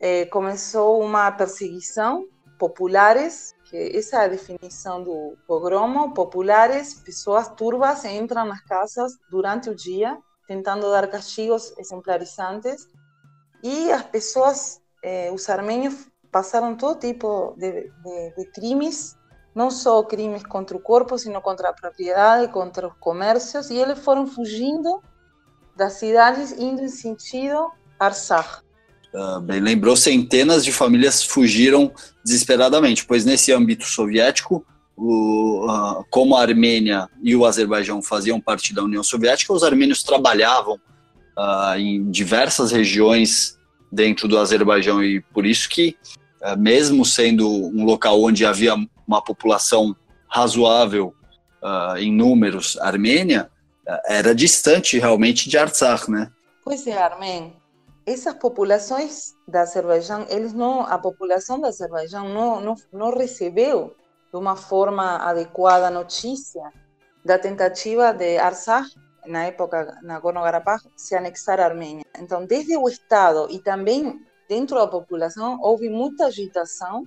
eh, 0.00 0.26
começou 0.26 1.02
uma 1.02 1.30
perseguição, 1.32 2.26
populares, 2.58 3.54
que 3.64 3.76
essa 3.96 4.22
é 4.22 4.24
a 4.24 4.28
definição 4.28 5.02
do 5.02 5.36
pogromo, 5.46 6.14
populares, 6.14 6.94
pessoas 6.94 7.48
turvas 7.48 8.04
entram 8.04 8.44
nas 8.46 8.60
casas 8.62 9.12
durante 9.30 9.68
o 9.70 9.74
dia, 9.74 10.18
tentando 10.46 10.90
dar 10.90 11.08
castigos 11.08 11.74
exemplarizantes, 11.78 12.88
e 13.62 13.90
as 13.90 14.02
pessoas, 14.02 14.80
eh, 15.02 15.30
os 15.32 15.48
armênios, 15.48 16.06
passaram 16.30 16.76
todo 16.76 16.98
tipo 16.98 17.54
de, 17.56 17.90
de, 18.02 18.34
de, 18.36 18.44
crimes, 18.52 19.16
não 19.54 19.70
só 19.70 20.02
crimes 20.02 20.42
contra 20.44 20.76
o 20.76 20.80
corpo, 20.80 21.16
sino 21.16 21.40
contra 21.40 21.68
a 21.68 21.72
propriedade, 21.72 22.52
contra 22.52 22.88
os 22.88 22.94
comércios, 22.98 23.70
e 23.70 23.76
eles 23.76 23.98
foram 24.00 24.26
fugindo 24.26 25.02
das 25.76 25.94
cidades, 25.94 26.52
indo 26.52 26.82
em 26.82 26.88
sentido 26.88 27.70
Arsag. 27.98 28.64
Bem, 29.44 29.60
lembrou, 29.60 29.96
centenas 29.96 30.64
de 30.64 30.72
famílias 30.72 31.22
fugiram 31.22 31.92
desesperadamente, 32.24 33.04
pois 33.04 33.24
nesse 33.24 33.52
âmbito 33.52 33.84
soviético, 33.84 34.66
o, 34.96 35.66
uh, 35.66 36.04
como 36.10 36.36
a 36.36 36.42
Armênia 36.42 37.08
e 37.22 37.34
o 37.36 37.44
Azerbaijão 37.44 38.02
faziam 38.02 38.40
parte 38.40 38.74
da 38.74 38.82
União 38.82 39.02
Soviética, 39.02 39.52
os 39.52 39.62
armênios 39.62 40.02
trabalhavam 40.02 40.74
uh, 40.74 41.78
em 41.78 42.10
diversas 42.10 42.72
regiões 42.72 43.58
dentro 43.90 44.26
do 44.26 44.38
Azerbaijão 44.38 45.02
e 45.02 45.20
por 45.20 45.46
isso 45.46 45.68
que, 45.68 45.96
mesmo 46.58 47.04
sendo 47.04 47.48
um 47.48 47.84
local 47.84 48.20
onde 48.20 48.44
havia 48.44 48.74
uma 49.06 49.22
população 49.22 49.94
razoável 50.28 51.14
em 51.96 52.12
números 52.12 52.76
armênia, 52.80 53.48
era 54.06 54.34
distante 54.34 54.98
realmente 54.98 55.48
de 55.48 55.56
Artsakh, 55.56 56.08
né? 56.08 56.28
Pois 56.64 56.88
é, 56.88 57.00
Armen. 57.00 57.52
Essas 58.06 58.34
populações 58.34 59.34
da 59.48 59.62
Azerbaijão, 59.62 60.26
eles 60.28 60.52
não, 60.52 60.80
a 60.82 60.98
população 60.98 61.58
da 61.58 61.68
Azerbaijão 61.68 62.28
não, 62.28 62.60
não, 62.60 62.74
não 62.92 63.16
recebeu 63.16 63.94
de 64.30 64.36
uma 64.36 64.56
forma 64.56 65.16
adequada 65.16 65.86
a 65.86 65.90
notícia 65.90 66.62
da 67.24 67.38
tentativa 67.38 68.12
de 68.12 68.36
Artsakh 68.36 68.88
na 69.26 69.46
época 69.46 69.98
Nagorno-Karabakh, 70.02 70.82
se 70.96 71.16
anexar 71.16 71.58
a 71.60 71.64
Armênia. 71.64 72.04
Então, 72.18 72.44
desde 72.44 72.76
o 72.76 72.88
Estado 72.88 73.48
e 73.50 73.58
também 73.58 74.20
dentro 74.48 74.76
da 74.76 74.86
população, 74.86 75.58
houve 75.62 75.88
muita 75.88 76.26
agitação 76.26 77.04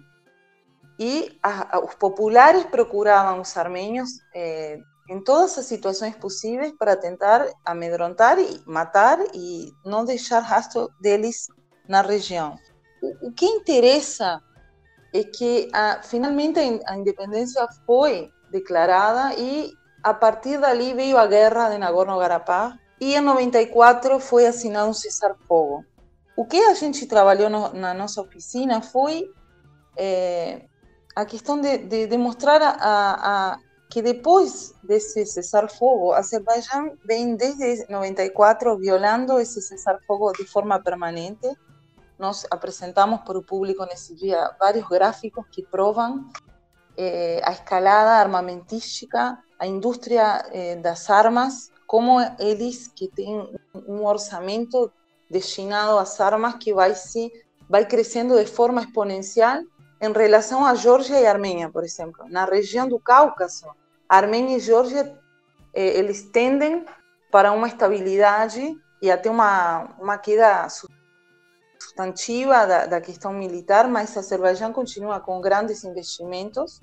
e 0.99 1.37
a, 1.43 1.77
a, 1.77 1.79
os 1.79 1.93
populares 1.95 2.63
procuravam 2.65 3.41
os 3.41 3.55
armênios 3.55 4.09
eh, 4.33 4.79
em 5.09 5.23
todas 5.23 5.57
as 5.57 5.65
situações 5.65 6.15
possíveis 6.15 6.73
para 6.77 6.95
tentar 6.95 7.47
amedrontar 7.65 8.39
e 8.39 8.61
matar 8.65 9.19
e 9.33 9.71
não 9.85 10.03
deixar 10.03 10.39
rastro 10.39 10.89
deles 10.99 11.47
na 11.87 12.01
região. 12.01 12.57
O, 13.21 13.31
que 13.31 13.45
interessa 13.45 14.41
é 15.13 15.23
que 15.23 15.69
a, 15.73 16.01
finalmente 16.03 16.59
a 16.85 16.97
independência 16.97 17.65
foi 17.85 18.29
declarada 18.51 19.33
e 19.35 19.71
a 20.03 20.13
partir 20.13 20.59
dali 20.59 20.93
veio 20.93 21.17
a 21.17 21.27
guerra 21.27 21.69
de 21.69 21.77
Nagorno-Karabakh 21.77 22.77
e 22.99 23.15
em 23.15 23.21
94 23.21 24.19
foi 24.19 24.45
assinado 24.45 24.89
um 24.89 24.93
cessar-fogo. 24.93 25.85
O 26.35 26.45
que 26.45 26.57
a 26.57 26.73
gente 26.73 27.05
trabalhou 27.05 27.49
no, 27.49 27.73
na 27.73 27.93
nossa 27.93 28.21
oficina 28.21 28.81
foi 28.81 29.31
é, 29.95 30.65
a 31.15 31.25
questão 31.25 31.59
de, 31.59 31.77
de 31.79 32.07
demonstrar 32.07 32.61
a, 32.61 32.75
a, 32.79 33.59
que 33.89 34.01
depois 34.01 34.73
desse 34.83 35.25
cessar-fogo, 35.25 36.11
Azerbaijão 36.13 36.97
vem 37.05 37.35
desde 37.35 37.85
94 37.89 38.77
violando 38.77 39.39
esse 39.39 39.61
cessar-fogo 39.61 40.31
de 40.33 40.45
forma 40.45 40.81
permanente. 40.81 41.47
Nós 42.19 42.45
apresentamos 42.51 43.21
para 43.21 43.37
o 43.37 43.43
público 43.43 43.85
nesse 43.85 44.15
dia 44.15 44.51
vários 44.59 44.87
gráficos 44.87 45.45
que 45.51 45.63
provam 45.63 46.29
é, 46.97 47.41
a 47.43 47.51
escalada 47.51 48.11
armamentística 48.11 49.37
a 49.59 49.65
indústria 49.65 50.45
eh, 50.51 50.75
das 50.75 51.09
armas, 51.09 51.71
como 51.85 52.19
eles 52.39 52.87
que 52.87 53.07
têm 53.07 53.49
um 53.87 54.05
orçamento 54.05 54.91
destinado 55.29 55.97
às 55.97 56.19
armas 56.19 56.55
que 56.55 56.73
vai 56.73 56.93
se 56.93 57.31
vai 57.69 57.85
crescendo 57.85 58.37
de 58.37 58.49
forma 58.49 58.81
exponencial 58.81 59.61
em 59.99 60.11
relação 60.11 60.65
a 60.65 60.75
Geórgia 60.75 61.19
e 61.19 61.25
Armênia, 61.25 61.69
por 61.69 61.83
exemplo. 61.83 62.25
Na 62.29 62.45
região 62.45 62.87
do 62.87 62.99
Cáucaso, 62.99 63.65
Armênia 64.07 64.57
e 64.57 64.59
Geórgia 64.59 65.17
eh, 65.73 65.97
eles 65.97 66.29
tendem 66.29 66.85
para 67.31 67.51
uma 67.51 67.67
estabilidade 67.67 68.75
e 69.01 69.11
até 69.11 69.29
uma 69.29 69.95
uma 69.99 70.17
queda 70.17 70.67
substantiva 71.79 72.65
da, 72.65 72.85
da 72.85 73.01
questão 73.01 73.33
militar, 73.33 73.87
mas 73.87 74.15
Azerbaijão 74.15 74.71
continua 74.71 75.19
com 75.19 75.41
grandes 75.41 75.83
investimentos 75.83 76.79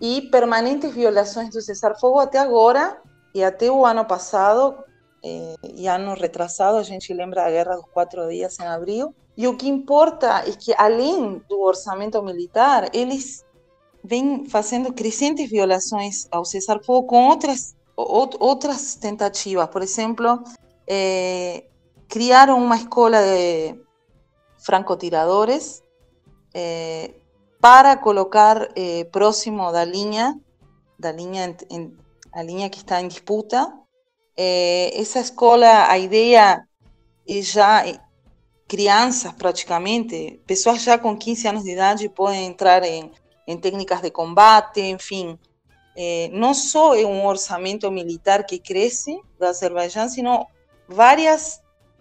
e 0.00 0.22
permanentes 0.30 0.92
violações 0.92 1.50
do 1.50 1.60
cessar-fogo 1.60 2.18
até 2.18 2.38
agora 2.38 3.00
e 3.34 3.44
até 3.44 3.70
o 3.70 3.84
ano 3.84 4.04
passado 4.04 4.82
eh, 5.22 5.54
e 5.62 5.86
retrasado, 6.20 6.78
a 6.78 6.82
gente 6.82 7.12
lembra 7.12 7.44
a 7.44 7.50
guerra 7.50 7.76
dos 7.76 7.86
quatro 7.92 8.28
dias 8.28 8.58
em 8.58 8.66
abril. 8.66 9.14
E 9.36 9.46
o 9.48 9.56
que 9.56 9.68
importa 9.68 10.44
é 10.46 10.52
que, 10.52 10.74
além 10.76 11.42
do 11.48 11.60
orçamento 11.60 12.22
militar, 12.22 12.90
eles 12.92 13.44
vêm 14.04 14.44
fazendo 14.46 14.92
crescentes 14.92 15.48
violações 15.48 16.26
ao 16.30 16.44
cessar-fogo 16.44 17.06
com 17.06 17.28
outras, 17.28 17.74
outras 17.96 18.96
tentativas. 18.96 19.68
Por 19.68 19.82
exemplo, 19.82 20.42
eh, 20.86 21.64
criaram 22.08 22.58
uma 22.58 22.76
escola 22.76 23.18
de 23.22 23.80
francotiradores, 24.58 25.82
eh, 26.54 27.14
para 27.62 27.96
colocar 27.96 28.70
eh, 28.74 29.04
próximo 29.04 29.70
da 29.70 29.84
linha, 29.84 30.36
da 30.98 31.12
linha, 31.12 31.56
em, 31.70 31.96
a 32.32 32.42
linha 32.42 32.68
que 32.68 32.78
está 32.78 33.00
em 33.00 33.06
disputa. 33.06 33.72
Eh, 34.36 35.00
essa 35.00 35.20
escola, 35.20 35.90
a 35.90 35.98
ideia 35.98 36.64
é 37.28 37.42
já 37.42 37.84
crianças 38.66 39.32
praticamente, 39.32 40.40
pessoas 40.46 40.82
já 40.82 40.98
com 40.98 41.16
15 41.16 41.46
anos 41.46 41.64
de 41.64 41.72
idade 41.72 42.08
podem 42.08 42.46
entrar 42.46 42.82
em, 42.84 43.10
em 43.46 43.56
técnicas 43.58 44.00
de 44.00 44.10
combate, 44.10 44.80
enfim. 44.80 45.38
Eh, 45.96 46.30
não 46.32 46.54
só 46.54 46.94
é 46.94 47.04
um 47.04 47.26
orçamento 47.26 47.90
militar 47.90 48.44
que 48.44 48.58
cresce 48.58 49.20
do 49.38 49.46
Azerbaijão, 49.46 50.08
sino 50.08 50.46
várias 50.88 51.60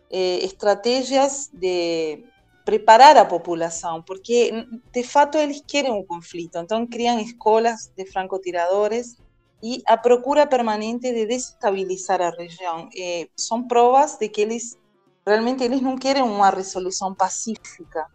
eh, 0.09 0.45
estratégias 0.45 1.49
de 1.53 2.23
preparar 2.63 3.17
a 3.17 3.25
população, 3.25 4.01
porque 4.01 4.65
de 4.93 5.03
fato 5.03 5.37
eles 5.37 5.61
querem 5.67 5.91
o 5.91 6.03
conflito, 6.05 6.57
então 6.57 6.85
criam 6.87 7.19
escolas 7.19 7.91
de 7.97 8.05
francotiradores 8.05 9.17
e 9.63 9.81
a 9.87 9.95
procura 9.97 10.47
permanente 10.47 11.11
de 11.13 11.25
desestabilizar 11.25 12.21
a 12.21 12.31
região. 12.31 12.89
Eh, 12.97 13.27
são 13.35 13.67
provas 13.67 14.17
de 14.17 14.27
que 14.27 14.41
eles 14.41 14.77
realmente 15.25 15.63
eles 15.63 15.81
não 15.81 15.97
querem 15.97 16.23
uma 16.23 16.49
resolução 16.49 17.13
pacífica. 17.13 18.07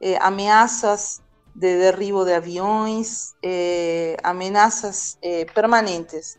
Eh, 0.00 0.16
ameaças 0.20 1.20
de 1.54 1.78
derribo 1.78 2.24
de 2.24 2.32
aviões, 2.32 3.34
eh, 3.42 4.16
ameaças 4.22 5.18
permanentes. 5.54 6.38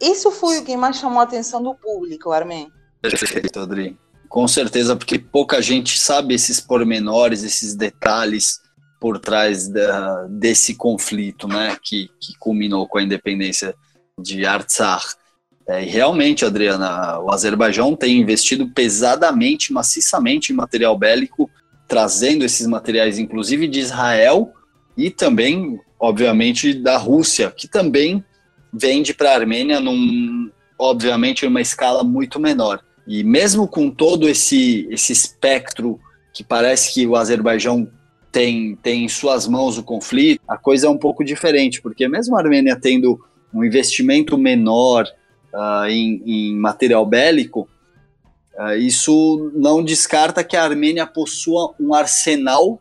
Isso 0.00 0.30
foi 0.30 0.58
o 0.58 0.64
que 0.64 0.76
mais 0.76 0.96
chamou 0.96 1.20
a 1.20 1.24
atenção 1.24 1.62
do 1.62 1.74
público, 1.74 2.32
Armin. 2.32 2.70
Perfeito, 3.00 3.60
Adri. 3.60 3.98
com 4.28 4.46
certeza, 4.46 4.96
porque 4.96 5.18
pouca 5.18 5.60
gente 5.60 5.98
sabe 5.98 6.34
esses 6.34 6.60
pormenores, 6.60 7.42
esses 7.42 7.74
detalhes 7.74 8.60
por 9.00 9.18
trás 9.18 9.66
da, 9.66 10.26
desse 10.28 10.74
conflito, 10.74 11.48
né, 11.48 11.76
que, 11.82 12.10
que 12.20 12.36
culminou 12.38 12.86
com 12.86 12.98
a 12.98 13.02
independência 13.02 13.74
de 14.18 14.44
Artsakh. 14.44 15.16
É, 15.66 15.82
e 15.82 15.86
realmente, 15.86 16.44
Adriana, 16.44 17.18
o 17.20 17.32
Azerbaijão 17.32 17.96
tem 17.96 18.18
investido 18.18 18.68
pesadamente, 18.68 19.72
maciçamente 19.72 20.52
em 20.52 20.56
material 20.56 20.98
bélico, 20.98 21.48
trazendo 21.88 22.44
esses 22.44 22.66
materiais, 22.66 23.18
inclusive 23.18 23.66
de 23.66 23.80
Israel 23.80 24.52
e 24.96 25.10
também, 25.10 25.80
obviamente, 25.98 26.74
da 26.74 26.98
Rússia, 26.98 27.50
que 27.50 27.66
também 27.66 28.22
vende 28.72 29.14
para 29.14 29.30
a 29.30 29.34
Armênia, 29.34 29.80
num, 29.80 30.50
obviamente, 30.78 31.46
uma 31.46 31.60
escala 31.60 32.04
muito 32.04 32.38
menor. 32.38 32.80
E 33.06 33.24
mesmo 33.24 33.66
com 33.66 33.90
todo 33.90 34.28
esse, 34.28 34.86
esse 34.90 35.12
espectro 35.12 35.98
que 36.32 36.44
parece 36.44 36.92
que 36.94 37.06
o 37.06 37.16
Azerbaijão 37.16 37.90
tem, 38.32 38.76
tem 38.76 39.04
em 39.04 39.08
suas 39.08 39.46
mãos 39.46 39.76
o 39.76 39.82
conflito, 39.82 40.40
a 40.46 40.56
coisa 40.56 40.86
é 40.86 40.90
um 40.90 40.98
pouco 40.98 41.24
diferente, 41.24 41.82
porque 41.82 42.06
mesmo 42.08 42.36
a 42.36 42.40
Armênia 42.40 42.78
tendo 42.80 43.20
um 43.52 43.64
investimento 43.64 44.38
menor 44.38 45.06
uh, 45.52 45.86
em, 45.86 46.22
em, 46.24 46.56
material 46.56 47.04
bélico, 47.04 47.68
uh, 48.56 48.76
isso 48.76 49.50
não 49.54 49.82
descarta 49.82 50.44
que 50.44 50.56
a 50.56 50.64
Armênia 50.64 51.06
possua 51.06 51.74
um 51.80 51.92
arsenal, 51.92 52.80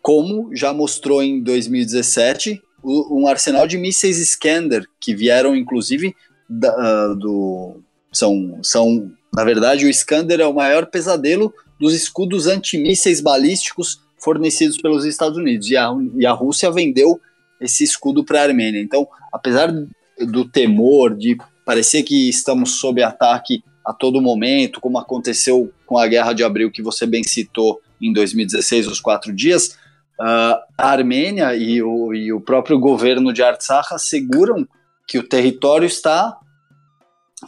como 0.00 0.54
já 0.54 0.72
mostrou 0.72 1.22
em 1.22 1.42
2017, 1.42 2.62
um 2.84 3.26
arsenal 3.26 3.66
de 3.66 3.76
mísseis 3.76 4.18
Iskander, 4.18 4.86
que 5.00 5.14
vieram 5.14 5.56
inclusive 5.56 6.14
da, 6.48 7.10
uh, 7.10 7.16
do. 7.16 7.82
São, 8.12 8.58
são, 8.62 9.10
na 9.34 9.44
verdade, 9.44 9.84
o 9.84 9.90
Iskander 9.90 10.40
é 10.40 10.46
o 10.46 10.54
maior 10.54 10.86
pesadelo 10.86 11.52
dos 11.78 11.92
escudos 11.92 12.46
antimísseis 12.46 13.20
balísticos 13.20 14.00
fornecidos 14.18 14.78
pelos 14.78 15.04
Estados 15.04 15.38
Unidos. 15.38 15.70
E 15.70 15.76
a, 15.76 15.90
e 16.16 16.26
a 16.26 16.32
Rússia 16.32 16.70
vendeu 16.70 17.20
esse 17.60 17.84
escudo 17.84 18.24
para 18.24 18.40
a 18.40 18.44
Armênia. 18.44 18.80
Então, 18.80 19.06
apesar 19.32 19.72
do 20.18 20.44
temor, 20.44 21.16
de 21.16 21.36
parecer 21.64 22.02
que 22.02 22.28
estamos 22.28 22.72
sob 22.78 23.02
ataque 23.02 23.62
a 23.84 23.92
todo 23.92 24.20
momento, 24.20 24.80
como 24.80 24.98
aconteceu 24.98 25.72
com 25.86 25.98
a 25.98 26.06
guerra 26.06 26.32
de 26.32 26.44
abril 26.44 26.70
que 26.70 26.82
você 26.82 27.06
bem 27.06 27.22
citou 27.24 27.80
em 28.00 28.12
2016, 28.12 28.86
os 28.86 29.00
quatro 29.00 29.32
dias, 29.32 29.78
uh, 30.20 30.56
a 30.76 30.90
Armênia 30.90 31.54
e 31.56 31.82
o, 31.82 32.14
e 32.14 32.32
o 32.32 32.40
próprio 32.40 32.78
governo 32.78 33.32
de 33.32 33.42
Artsakh 33.42 33.92
asseguram 33.92 34.66
que 35.06 35.18
o 35.18 35.22
território 35.22 35.86
está, 35.86 36.36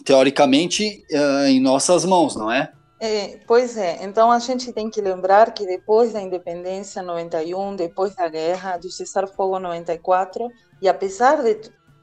teoricamente, 0.04 1.04
uh, 1.12 1.46
em 1.46 1.61
nossas 1.61 2.04
mãos, 2.04 2.35
não 2.35 2.50
é? 2.50 2.72
É, 3.03 3.39
pois 3.47 3.79
é, 3.79 4.05
então 4.05 4.31
a 4.31 4.39
gente 4.39 4.71
tem 4.75 4.91
que 4.91 5.01
lembrar 5.01 5.55
que 5.55 5.65
depois 5.65 6.13
da 6.13 6.21
independência 6.21 7.03
91, 7.03 7.75
depois 7.75 8.15
da 8.15 8.29
guerra, 8.29 8.77
do 8.77 8.91
cessar-fogo 8.91 9.59
94, 9.59 10.47
e 10.83 10.87
apesar 10.87 11.43
de, 11.43 11.55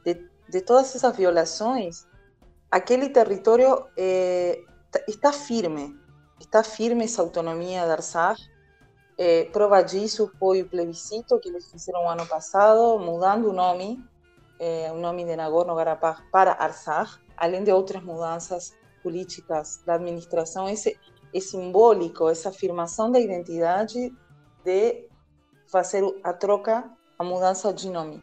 de, 0.03 0.27
de, 0.49 0.61
todas 0.61 0.95
essas 0.95 1.15
violações, 1.15 2.07
aquele 2.71 3.09
território 3.09 3.85
é, 3.95 4.59
está 5.07 5.31
firme, 5.31 5.95
está 6.39 6.63
firme 6.63 7.03
essa 7.03 7.21
autonomia 7.21 7.85
da 7.85 7.93
Artsakh. 7.93 8.39
É, 9.19 9.45
prova 9.45 9.83
disso 9.83 10.31
foi 10.39 10.63
o 10.63 10.69
plebiscito 10.69 11.39
que 11.39 11.49
eles 11.49 11.69
fizeram 11.69 12.09
ano 12.09 12.25
passado, 12.25 12.97
mudando 12.97 13.49
o 13.49 13.53
nome, 13.53 14.03
é, 14.59 14.91
o 14.91 14.97
nome 14.97 15.25
de 15.25 15.35
Nagorno-Karabakh 15.35 16.23
para 16.31 16.53
Artsakh, 16.53 17.19
além 17.37 17.63
de 17.63 17.71
outras 17.71 18.03
mudanças 18.03 18.73
políticas 19.07 19.81
da 19.85 19.93
administração, 19.93 20.67
esse 20.67 20.99
é 21.33 21.39
simbólico, 21.39 22.27
essa 22.27 22.49
afirmação 22.49 23.09
da 23.09 23.21
identidade 23.21 24.13
de 24.65 25.07
fazer 25.71 26.03
a 26.21 26.33
troca, 26.33 26.91
a 27.17 27.23
mudança 27.23 27.73
de 27.73 27.89
nome. 27.89 28.21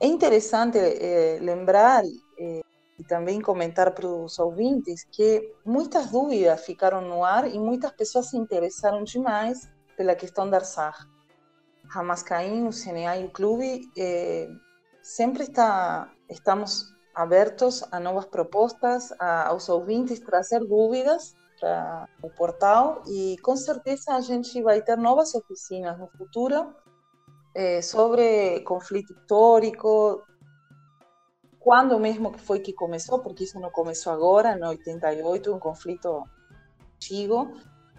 É 0.00 0.06
interessante 0.08 0.78
é, 0.78 1.38
lembrar 1.40 2.02
é, 2.38 2.60
e 2.98 3.04
também 3.04 3.40
comentar 3.40 3.94
para 3.94 4.08
os 4.08 4.36
ouvintes 4.40 5.06
que 5.12 5.54
muitas 5.64 6.10
dúvidas 6.10 6.64
ficaram 6.64 7.00
no 7.02 7.22
ar 7.22 7.46
e 7.46 7.56
muitas 7.56 7.92
pessoas 7.92 8.30
se 8.30 8.36
interessaram 8.36 9.04
demais 9.04 9.70
pela 9.96 10.16
questão 10.16 10.50
da 10.50 10.56
Arsar. 10.56 11.06
Hamascaim, 11.94 12.66
o 12.66 12.70
CNA 12.70 13.18
e 13.18 13.26
o 13.26 13.30
clube 13.30 13.80
é, 13.96 14.48
sempre 15.02 15.44
está, 15.44 16.10
estamos 16.28 16.95
abertos 17.16 17.82
a 17.90 17.98
novas 17.98 18.26
propostas, 18.26 19.10
a, 19.18 19.48
aos 19.48 19.68
ouvintes 19.70 20.20
trazer 20.20 20.60
dúvidas 20.60 21.34
para 21.58 22.06
o 22.22 22.28
portal 22.28 23.02
e 23.06 23.38
com 23.42 23.56
certeza 23.56 24.12
a 24.14 24.20
gente 24.20 24.62
vai 24.62 24.82
ter 24.82 24.96
novas 24.96 25.34
oficinas 25.34 25.98
no 25.98 26.06
futuro 26.08 26.74
é, 27.54 27.80
sobre 27.80 28.60
conflito 28.60 29.14
histórico, 29.14 30.22
quando 31.58 31.98
mesmo 31.98 32.30
que 32.30 32.38
foi 32.38 32.60
que 32.60 32.72
começou, 32.74 33.18
porque 33.20 33.44
isso 33.44 33.58
não 33.58 33.70
começou 33.70 34.12
agora, 34.12 34.54
no 34.54 34.68
88, 34.68 35.54
um 35.54 35.58
conflito 35.58 36.22
antigo. 36.94 37.50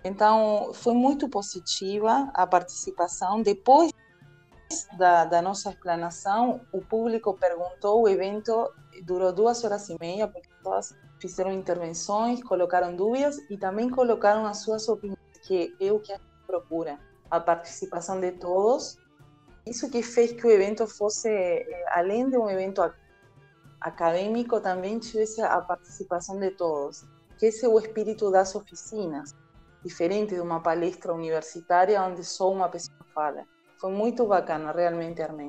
Então, 0.04 0.72
foi 0.74 0.94
muito 0.94 1.28
positiva 1.28 2.30
a 2.34 2.46
participação. 2.46 3.42
Depois 3.42 3.92
da, 4.98 5.26
da 5.26 5.42
nossa 5.42 5.70
explanação, 5.70 6.62
o 6.72 6.82
público 6.82 7.34
perguntou, 7.34 8.02
o 8.02 8.10
evento 8.10 8.74
durou 9.04 9.32
duas 9.32 9.64
horas 9.64 9.90
e 9.90 9.98
meia, 10.00 10.28
porque 10.28 10.50
todas 10.64 10.96
fizeram 11.20 11.52
intervenções, 11.52 12.44
colocaram 12.44 12.96
dúvidas 12.96 13.38
e 13.50 13.58
também 13.58 13.90
colocaram 13.90 14.46
as 14.46 14.60
suas 14.60 14.88
opiniões, 14.88 15.20
que 15.44 15.76
é 15.80 15.92
o 15.92 16.00
que 16.00 16.12
a 16.12 16.16
gente 16.16 16.28
procura, 16.46 17.00
a 17.30 17.40
participação 17.40 18.20
de 18.20 18.32
todos. 18.34 18.98
Isso 19.66 19.90
que 19.90 20.02
fez 20.02 20.32
que 20.32 20.46
o 20.46 20.52
evento 20.52 20.88
fosse, 20.88 21.30
eh, 21.30 21.86
além 21.90 22.30
de 22.30 22.38
um 22.38 22.50
evento 22.50 22.82
acadêmico, 23.82 24.60
também 24.60 25.00
tivesse 25.00 25.42
a 25.42 25.60
participação 25.62 26.40
de 26.40 26.52
todos, 26.52 27.06
que 27.38 27.48
esse 27.48 27.66
é 27.66 27.70
o 27.70 27.78
espírito 27.78 28.32
das 28.32 28.56
oficinas, 28.56 29.36
diferente 29.84 30.36
de 30.36 30.42
uma 30.42 30.62
palestra 30.62 31.14
universitária 31.14 32.02
onde 32.02 32.24
só 32.24 32.52
uma 32.52 32.70
pessoa 32.70 32.98
fala. 33.14 33.46
Foi 33.80 33.92
muito 33.92 34.26
bacana, 34.26 34.72
realmente, 34.72 35.22
Armin. 35.22 35.48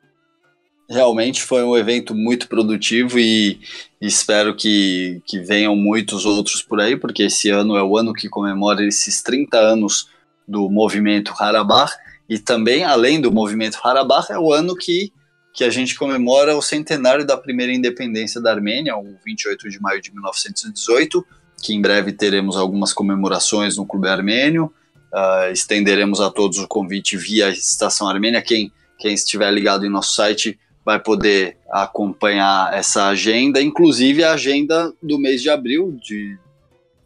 Realmente 0.88 1.42
foi 1.42 1.62
um 1.64 1.76
evento 1.76 2.14
muito 2.14 2.48
produtivo 2.48 3.18
e 3.18 3.60
espero 4.00 4.56
que, 4.56 5.20
que 5.26 5.38
venham 5.38 5.76
muitos 5.76 6.24
outros 6.24 6.62
por 6.62 6.80
aí, 6.80 6.96
porque 6.96 7.24
esse 7.24 7.50
ano 7.50 7.76
é 7.76 7.82
o 7.82 7.96
ano 7.96 8.14
que 8.14 8.28
comemora 8.28 8.86
esses 8.86 9.22
30 9.22 9.58
anos 9.58 10.08
do 10.46 10.70
movimento 10.70 11.34
Harabach 11.38 11.92
e 12.28 12.38
também, 12.38 12.84
além 12.84 13.20
do 13.20 13.32
movimento 13.32 13.78
Harabach, 13.82 14.30
é 14.30 14.38
o 14.38 14.52
ano 14.52 14.74
que, 14.74 15.12
que 15.52 15.64
a 15.64 15.70
gente 15.70 15.94
comemora 15.94 16.56
o 16.56 16.62
centenário 16.62 17.26
da 17.26 17.36
primeira 17.36 17.72
independência 17.72 18.40
da 18.40 18.50
Armênia, 18.50 18.96
o 18.96 19.16
28 19.24 19.68
de 19.70 19.80
maio 19.80 20.00
de 20.00 20.12
1918, 20.12 21.26
que 21.62 21.74
em 21.74 21.80
breve 21.80 22.12
teremos 22.12 22.56
algumas 22.56 22.92
comemorações 22.92 23.76
no 23.76 23.86
Clube 23.86 24.08
Armênio, 24.08 24.72
Uh, 25.12 25.52
estenderemos 25.52 26.20
a 26.20 26.30
todos 26.30 26.58
o 26.58 26.68
convite 26.68 27.16
via 27.16 27.48
Estação 27.48 28.08
Armênia. 28.08 28.42
Quem, 28.42 28.70
quem 28.98 29.14
estiver 29.14 29.50
ligado 29.50 29.86
em 29.86 29.88
nosso 29.88 30.14
site 30.14 30.58
vai 30.84 30.98
poder 30.98 31.56
acompanhar 31.70 32.72
essa 32.72 33.08
agenda, 33.08 33.60
inclusive 33.60 34.24
a 34.24 34.32
agenda 34.32 34.92
do 35.02 35.18
mês 35.18 35.42
de 35.42 35.50
abril, 35.50 35.98
de, 36.02 36.38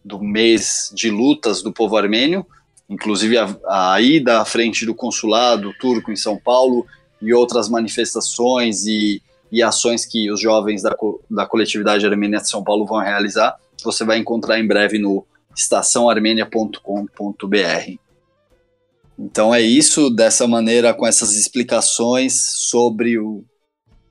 do 0.05 0.21
mês 0.21 0.93
de 0.95 1.11
lutas 1.11 1.63
do 1.63 1.73
povo 1.73 1.97
armênio, 1.97 2.47
inclusive 2.89 3.39
a, 3.39 3.57
a 3.69 4.01
ida 4.01 4.41
à 4.41 4.45
frente 4.45 4.87
do 4.87 4.95
consulado 4.95 5.75
turco 5.81 6.13
em 6.13 6.17
São 6.17 6.37
Paulo 6.37 6.87
e 7.21 7.33
outras 7.33 7.69
manifestações 7.69 8.85
e, 8.87 9.23
e 9.51 9.63
ações 9.63 10.07
que 10.07 10.31
os 10.31 10.41
jovens 10.41 10.83
da, 10.83 10.95
da 11.31 11.47
coletividade 11.47 12.07
armênia 12.07 12.41
de 12.41 12.49
São 12.49 12.63
Paulo 12.63 12.87
vão 12.87 12.99
realizar. 12.99 13.57
Você 13.83 14.05
vai 14.05 14.19
encontrar 14.19 14.61
em 14.61 14.67
breve 14.67 14.99
no 14.99 15.27
estaçãoarmênia.com.br. 15.57 18.03
Então 19.19 19.55
é 19.55 19.61
isso, 19.61 20.09
dessa 20.11 20.49
maneira, 20.49 20.95
com 20.95 21.07
essas 21.07 21.37
explicações 21.37 22.35
sobre, 22.69 23.19
o, 23.19 23.45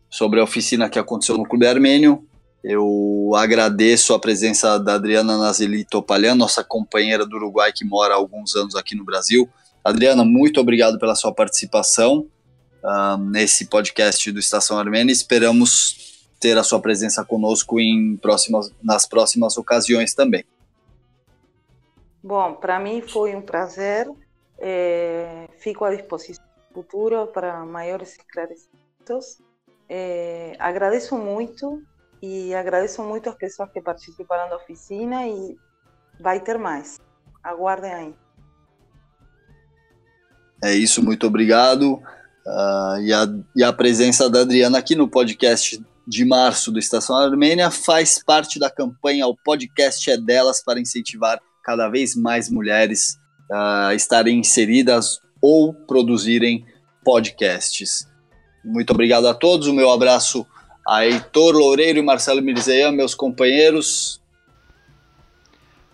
sobre 0.09 0.39
a 0.39 0.43
oficina 0.43 0.89
que 0.89 0.99
aconteceu 0.99 1.37
no 1.37 1.47
Clube 1.47 1.67
Armênio. 1.67 2.25
Eu 2.63 3.31
agradeço 3.35 4.13
a 4.13 4.19
presença 4.19 4.77
da 4.77 4.93
Adriana 4.93 5.37
Nazeli 5.37 5.83
Topalhan, 5.83 6.35
nossa 6.35 6.63
companheira 6.63 7.25
do 7.25 7.35
Uruguai 7.35 7.73
que 7.73 7.83
mora 7.83 8.13
há 8.13 8.17
alguns 8.17 8.55
anos 8.55 8.75
aqui 8.75 8.95
no 8.95 9.03
Brasil. 9.03 9.49
Adriana, 9.83 10.23
muito 10.23 10.61
obrigado 10.61 10.99
pela 10.99 11.15
sua 11.15 11.33
participação 11.33 12.27
uh, 12.83 13.17
nesse 13.17 13.65
podcast 13.65 14.31
do 14.31 14.39
Estação 14.39 14.77
Armênia. 14.77 15.11
Esperamos 15.11 16.29
ter 16.39 16.55
a 16.57 16.63
sua 16.63 16.79
presença 16.79 17.25
conosco 17.25 17.79
em 17.79 18.15
próximas, 18.17 18.71
nas 18.81 19.07
próximas 19.07 19.57
ocasiões 19.57 20.13
também. 20.13 20.45
Bom, 22.23 22.53
para 22.55 22.79
mim 22.79 23.01
foi 23.01 23.35
um 23.35 23.41
prazer. 23.41 24.07
É, 24.59 25.47
fico 25.57 25.83
à 25.83 25.95
disposição 25.95 26.43
no 26.69 26.83
futuro 26.83 27.27
para 27.27 27.65
maiores 27.65 28.17
esclarecimentos. 28.17 29.41
É, 29.89 30.55
agradeço 30.59 31.17
muito 31.17 31.81
e 32.21 32.53
agradeço 32.53 33.03
muito 33.03 33.29
as 33.29 33.35
pessoas 33.35 33.71
que 33.71 33.81
participaram 33.81 34.49
da 34.49 34.57
oficina 34.57 35.27
e 35.27 35.57
vai 36.19 36.39
ter 36.39 36.57
mais. 36.57 36.99
aguardem 37.43 37.91
aí. 37.91 38.15
É 40.63 40.73
isso, 40.73 41.03
muito 41.03 41.25
obrigado. 41.25 41.93
Uh, 42.45 43.01
e, 43.01 43.13
a, 43.13 43.27
e 43.55 43.63
a 43.63 43.73
presença 43.73 44.29
da 44.29 44.41
Adriana 44.41 44.77
aqui 44.77 44.95
no 44.95 45.07
podcast 45.07 45.83
de 46.07 46.25
março 46.25 46.71
do 46.71 46.79
Estação 46.79 47.15
Armênia 47.15 47.71
faz 47.71 48.21
parte 48.23 48.59
da 48.59 48.69
campanha 48.69 49.27
O 49.27 49.35
Podcast 49.35 50.09
é 50.09 50.17
Delas 50.17 50.63
para 50.63 50.79
incentivar 50.79 51.39
cada 51.63 51.87
vez 51.89 52.15
mais 52.15 52.49
mulheres 52.49 53.19
uh, 53.51 53.93
estarem 53.93 54.39
inseridas 54.39 55.19
ou 55.41 55.73
produzirem 55.73 56.65
podcasts. 57.03 58.07
Muito 58.63 58.91
obrigado 58.91 59.27
a 59.27 59.33
todos, 59.33 59.67
o 59.67 59.73
meu 59.73 59.89
abraço 59.91 60.45
a 60.87 61.05
Heitor 61.05 61.55
Loureiro 61.55 61.99
e 61.99 62.01
Marcelo 62.01 62.41
Mirzeian, 62.41 62.91
meus 62.91 63.13
companheiros. 63.13 64.19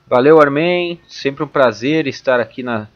Valeu, 0.08 0.40
Armin. 0.40 1.00
Sempre 1.08 1.44
um 1.44 1.48
prazer 1.48 2.08
estar 2.08 2.40
aqui 2.40 2.64
na, 2.64 2.88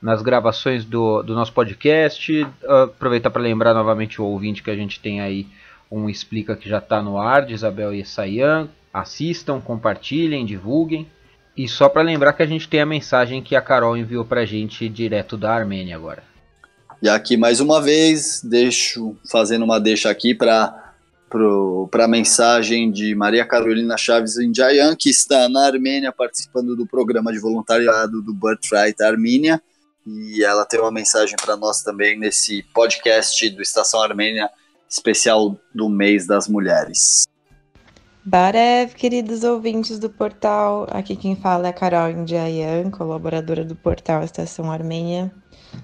nas 0.00 0.22
gravações 0.22 0.84
do, 0.84 1.22
do 1.22 1.34
nosso 1.34 1.52
podcast. 1.52 2.46
Aproveitar 2.84 3.30
para 3.30 3.42
lembrar 3.42 3.74
novamente 3.74 4.20
o 4.20 4.24
ouvinte 4.24 4.62
que 4.62 4.70
a 4.70 4.76
gente 4.76 5.00
tem 5.00 5.20
aí 5.20 5.46
um 5.90 6.08
Explica 6.08 6.56
que 6.56 6.68
já 6.68 6.78
está 6.78 7.02
no 7.02 7.18
ar, 7.18 7.44
de 7.44 7.52
Isabel 7.52 7.92
e 7.92 8.04
Sayan. 8.04 8.68
Assistam, 8.92 9.60
compartilhem, 9.60 10.46
divulguem. 10.46 11.06
E 11.56 11.68
só 11.68 11.88
para 11.88 12.02
lembrar 12.02 12.32
que 12.32 12.42
a 12.42 12.46
gente 12.46 12.68
tem 12.68 12.80
a 12.80 12.86
mensagem 12.86 13.42
que 13.42 13.54
a 13.54 13.60
Carol 13.60 13.96
enviou 13.96 14.24
para 14.24 14.40
a 14.40 14.46
gente 14.46 14.88
direto 14.88 15.36
da 15.36 15.52
Armênia 15.52 15.96
agora. 15.96 16.22
E 17.02 17.08
aqui 17.08 17.36
mais 17.36 17.60
uma 17.60 17.80
vez, 17.80 18.40
deixo 18.42 19.16
fazendo 19.30 19.64
uma 19.64 19.80
deixa 19.80 20.08
aqui 20.08 20.34
para 20.34 20.78
para 21.90 22.04
a 22.04 22.08
mensagem 22.08 22.90
de 22.92 23.14
Maria 23.14 23.46
Carolina 23.46 23.96
Chaves 23.96 24.36
Indiayan, 24.36 24.94
que 24.94 25.08
está 25.08 25.48
na 25.48 25.64
Armênia 25.66 26.12
participando 26.12 26.76
do 26.76 26.86
programa 26.86 27.32
de 27.32 27.38
voluntariado 27.38 28.20
do 28.20 28.34
Birthright 28.34 29.02
Armênia. 29.02 29.60
E 30.06 30.44
ela 30.44 30.66
tem 30.66 30.78
uma 30.78 30.92
mensagem 30.92 31.34
para 31.42 31.56
nós 31.56 31.82
também 31.82 32.18
nesse 32.18 32.62
podcast 32.74 33.48
do 33.48 33.62
Estação 33.62 34.02
Armênia, 34.02 34.50
especial 34.88 35.58
do 35.74 35.88
mês 35.88 36.26
das 36.26 36.46
mulheres. 36.48 37.24
Barev, 38.24 38.94
queridos 38.94 39.42
ouvintes 39.42 39.98
do 39.98 40.08
portal, 40.08 40.86
aqui 40.92 41.16
quem 41.16 41.34
fala 41.34 41.66
é 41.66 41.70
a 41.70 41.72
Carol 41.72 42.08
Indiayan, 42.08 42.88
colaboradora 42.88 43.64
do 43.64 43.74
portal 43.74 44.22
Estação 44.22 44.70
Armênia. 44.70 45.32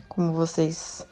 Como 0.08 0.32
vocês 0.32 1.04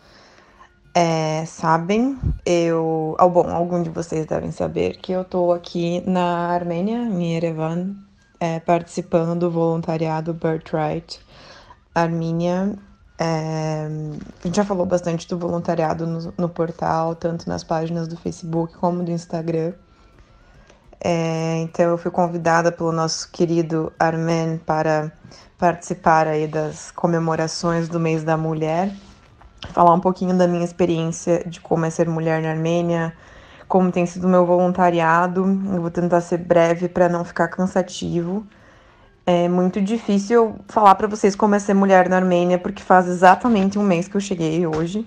é, 0.94 1.44
sabem, 1.44 2.16
eu. 2.44 3.16
Oh, 3.20 3.28
bom, 3.28 3.50
algum 3.50 3.82
de 3.82 3.90
vocês 3.90 4.24
devem 4.24 4.52
saber 4.52 4.98
que 4.98 5.10
eu 5.10 5.22
estou 5.22 5.52
aqui 5.52 6.00
na 6.08 6.46
Armênia, 6.50 6.98
em 6.98 7.32
Yerevan, 7.32 7.96
é, 8.38 8.60
participando 8.60 9.36
do 9.36 9.50
voluntariado 9.50 10.32
Birthright 10.32 11.20
Armênia. 11.92 12.78
É, 13.18 13.88
a 14.44 14.46
gente 14.46 14.54
já 14.54 14.64
falou 14.64 14.86
bastante 14.86 15.26
do 15.26 15.36
voluntariado 15.36 16.06
no, 16.06 16.32
no, 16.38 16.48
portal, 16.48 17.16
tanto 17.16 17.48
nas 17.48 17.64
páginas 17.64 18.06
do 18.06 18.16
Facebook 18.16 18.74
como 18.76 19.02
do 19.02 19.10
Instagram. 19.10 19.72
É, 21.00 21.58
então 21.58 21.90
eu 21.90 21.98
fui 21.98 22.10
convidada 22.10 22.72
pelo 22.72 22.92
nosso 22.92 23.30
querido 23.30 23.92
Armen 23.98 24.58
para 24.64 25.12
participar 25.58 26.26
aí 26.26 26.46
das 26.46 26.90
comemorações 26.90 27.88
do 27.88 28.00
mês 28.00 28.24
da 28.24 28.36
mulher 28.36 28.90
falar 29.72 29.94
um 29.94 30.00
pouquinho 30.00 30.36
da 30.36 30.46
minha 30.46 30.64
experiência 30.64 31.42
de 31.46 31.60
como 31.60 31.84
é 31.84 31.90
ser 31.90 32.08
mulher 32.08 32.42
na 32.42 32.50
Armênia, 32.50 33.12
como 33.68 33.90
tem 33.90 34.06
sido 34.06 34.28
meu 34.28 34.46
voluntariado. 34.46 35.44
Eu 35.72 35.80
vou 35.80 35.90
tentar 35.90 36.20
ser 36.20 36.38
breve 36.38 36.88
para 36.88 37.08
não 37.08 37.24
ficar 37.24 37.48
cansativo. 37.48 38.46
É 39.26 39.48
muito 39.48 39.80
difícil 39.80 40.54
falar 40.68 40.94
para 40.94 41.08
vocês 41.08 41.34
como 41.34 41.54
é 41.54 41.58
ser 41.58 41.74
mulher 41.74 42.08
na 42.08 42.16
Armênia, 42.16 42.58
porque 42.58 42.82
faz 42.82 43.08
exatamente 43.08 43.78
um 43.78 43.82
mês 43.82 44.06
que 44.06 44.16
eu 44.16 44.20
cheguei 44.20 44.66
hoje. 44.66 45.06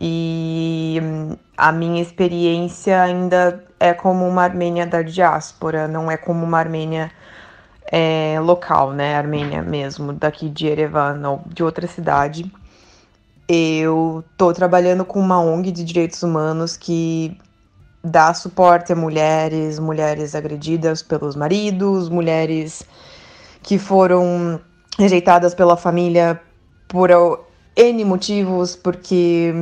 E 0.00 1.00
hum, 1.02 1.36
a 1.56 1.72
minha 1.72 2.00
experiência 2.00 3.02
ainda 3.02 3.64
é 3.80 3.92
como 3.92 4.26
uma 4.26 4.42
Armênia 4.44 4.86
da 4.86 5.02
diáspora, 5.02 5.88
não 5.88 6.10
é 6.10 6.16
como 6.16 6.44
uma 6.44 6.58
Armênia 6.58 7.10
é, 7.90 8.38
local, 8.40 8.92
né? 8.92 9.16
Armênia 9.16 9.62
mesmo, 9.62 10.12
daqui 10.12 10.48
de 10.48 10.66
Erevan 10.66 11.20
ou 11.28 11.42
de 11.46 11.62
outra 11.62 11.86
cidade. 11.86 12.50
Eu 13.48 14.24
estou 14.30 14.52
trabalhando 14.52 15.04
com 15.04 15.18
uma 15.18 15.40
ONG 15.40 15.72
de 15.72 15.82
direitos 15.84 16.22
humanos 16.22 16.76
que 16.76 17.36
dá 18.04 18.32
suporte 18.34 18.92
a 18.92 18.96
mulheres, 18.96 19.78
mulheres 19.78 20.34
agredidas 20.34 21.02
pelos 21.02 21.34
maridos, 21.34 22.08
mulheres 22.08 22.84
que 23.62 23.78
foram 23.78 24.60
rejeitadas 24.98 25.54
pela 25.54 25.76
família 25.76 26.40
por 26.88 27.10
N 27.78 28.04
motivos, 28.04 28.74
porque 28.74 29.54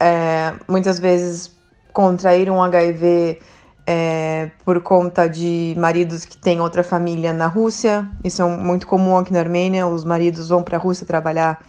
é, 0.00 0.52
muitas 0.66 0.98
vezes 0.98 1.56
contraíram 1.92 2.60
HIV 2.60 3.38
é, 3.86 4.50
por 4.64 4.80
conta 4.80 5.28
de 5.28 5.72
maridos 5.78 6.24
que 6.24 6.36
têm 6.36 6.60
outra 6.60 6.82
família 6.82 7.32
na 7.32 7.46
Rússia. 7.46 8.08
Isso 8.24 8.42
é 8.42 8.44
muito 8.44 8.84
comum 8.86 9.16
aqui 9.16 9.32
na 9.32 9.38
Armênia. 9.38 9.86
Os 9.86 10.04
maridos 10.04 10.48
vão 10.48 10.62
para 10.64 10.76
a 10.76 10.80
Rússia 10.80 11.06
trabalhar 11.06 11.60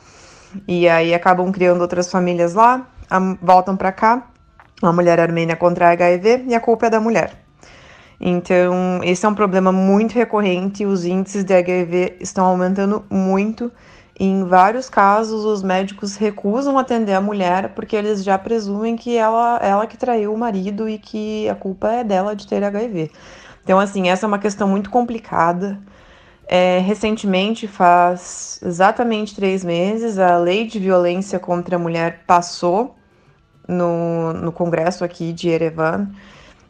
e 0.68 0.90
aí 0.90 1.14
acabam 1.14 1.52
criando 1.52 1.82
outras 1.82 2.10
famílias 2.10 2.56
lá, 2.56 2.88
voltam 3.42 3.78
para 3.78 3.92
cá, 3.92 4.28
a 4.82 4.92
mulher 4.92 5.20
armênia 5.20 5.56
contra 5.56 5.90
HIV 5.90 6.46
e 6.48 6.56
a 6.56 6.60
culpa 6.60 6.88
é 6.88 6.90
da 6.90 7.00
mulher. 7.00 7.44
Então, 8.20 9.02
esse 9.04 9.26
é 9.26 9.30
um 9.30 9.36
problema 9.36 9.72
muito 9.72 10.14
recorrente, 10.14 10.86
os 10.86 11.06
índices 11.06 11.44
de 11.44 11.54
HIV 11.54 12.18
estão 12.20 12.46
aumentando 12.46 13.04
muito. 13.10 13.72
Em 14.26 14.46
vários 14.46 14.90
casos, 14.90 15.44
os 15.44 15.62
médicos 15.62 16.16
recusam 16.16 16.80
atender 16.80 17.12
a 17.12 17.20
mulher 17.20 17.74
porque 17.74 17.94
eles 17.94 18.24
já 18.24 18.38
presumem 18.38 18.96
que 18.96 19.18
ela, 19.18 19.60
ela 19.62 19.86
que 19.86 19.98
traiu 19.98 20.34
o 20.34 20.38
marido 20.38 20.88
e 20.88 20.98
que 20.98 21.50
a 21.50 21.56
culpa 21.56 21.92
é 21.92 22.06
dela 22.06 22.34
de 22.34 22.48
ter 22.48 22.64
HIV. 22.64 23.12
Então, 23.66 23.78
assim, 23.78 24.08
essa 24.08 24.26
é 24.26 24.28
uma 24.28 24.40
questão 24.40 24.66
muito 24.66 24.90
complicada. 24.90 25.78
É, 26.48 26.80
recentemente, 26.80 27.68
faz 27.68 28.62
exatamente 28.64 29.36
três 29.36 29.62
meses, 29.62 30.18
a 30.18 30.38
lei 30.38 30.68
de 30.68 30.80
violência 30.80 31.38
contra 31.38 31.76
a 31.76 31.80
mulher 31.80 32.24
passou 32.26 32.96
no, 33.68 34.32
no 34.32 34.54
Congresso 34.54 35.04
aqui 35.04 35.34
de 35.34 35.50
Erevan 35.50 36.08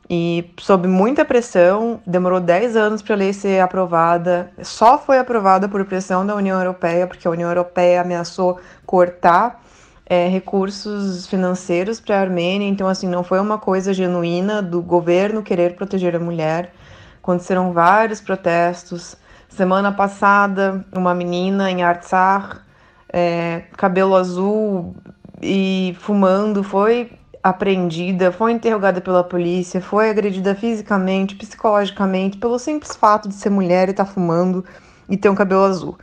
e, 0.10 0.52
sob 0.60 0.88
muita 0.88 1.24
pressão, 1.24 2.02
demorou 2.06 2.40
10 2.40 2.76
anos 2.76 3.02
para 3.02 3.16
a 3.16 3.18
lei 3.18 3.34
ser 3.34 3.62
aprovada. 3.62 4.52
Só 4.62 4.98
foi 4.98 5.18
aprovada 5.18 5.70
por 5.70 5.84
pressão 5.86 6.26
da 6.26 6.36
União 6.36 6.60
Europeia, 6.60 7.08
porque 7.08 7.28
a 7.28 7.32
União 7.32 7.50
Europeia 7.50 8.02
ameaçou 8.02 8.60
cortar 8.86 9.62
é, 10.06 10.28
recursos 10.28 11.26
financeiros 11.28 12.00
para 12.00 12.18
a 12.18 12.22
Armênia. 12.22 12.68
Então, 12.68 12.88
assim, 12.88 13.08
não 13.08 13.24
foi 13.24 13.40
uma 13.40 13.58
coisa 13.58 13.94
genuína 13.94 14.62
do 14.62 14.82
governo 14.82 15.42
querer 15.42 15.76
proteger 15.76 16.16
a 16.16 16.20
mulher. 16.20 16.74
Aconteceram 17.22 17.72
vários 17.72 18.20
protestos. 18.20 19.16
Semana 19.48 19.92
passada, 19.92 20.86
uma 20.92 21.16
menina 21.16 21.72
em 21.72 21.82
Artsar, 21.84 22.66
é, 23.12 23.64
cabelo 23.78 24.16
azul 24.16 24.96
e 25.42 25.96
fumando, 26.00 26.64
foi 26.64 27.12
apreendida, 27.44 28.32
foi 28.32 28.54
interrogada 28.54 29.02
pela 29.02 29.24
polícia, 29.24 29.82
foi 29.82 30.10
agredida 30.10 30.56
fisicamente, 30.56 31.36
psicologicamente, 31.36 32.38
pelo 32.38 32.58
simples 32.58 32.96
fato 32.96 33.28
de 33.28 33.36
ser 33.36 33.50
mulher 33.50 33.90
e 33.90 33.92
estar 33.92 34.06
tá 34.06 34.12
fumando 34.12 34.64
e 35.10 35.18
ter 35.18 35.30
um 35.30 35.36
cabelo 35.36 35.64
azul. 35.64 35.98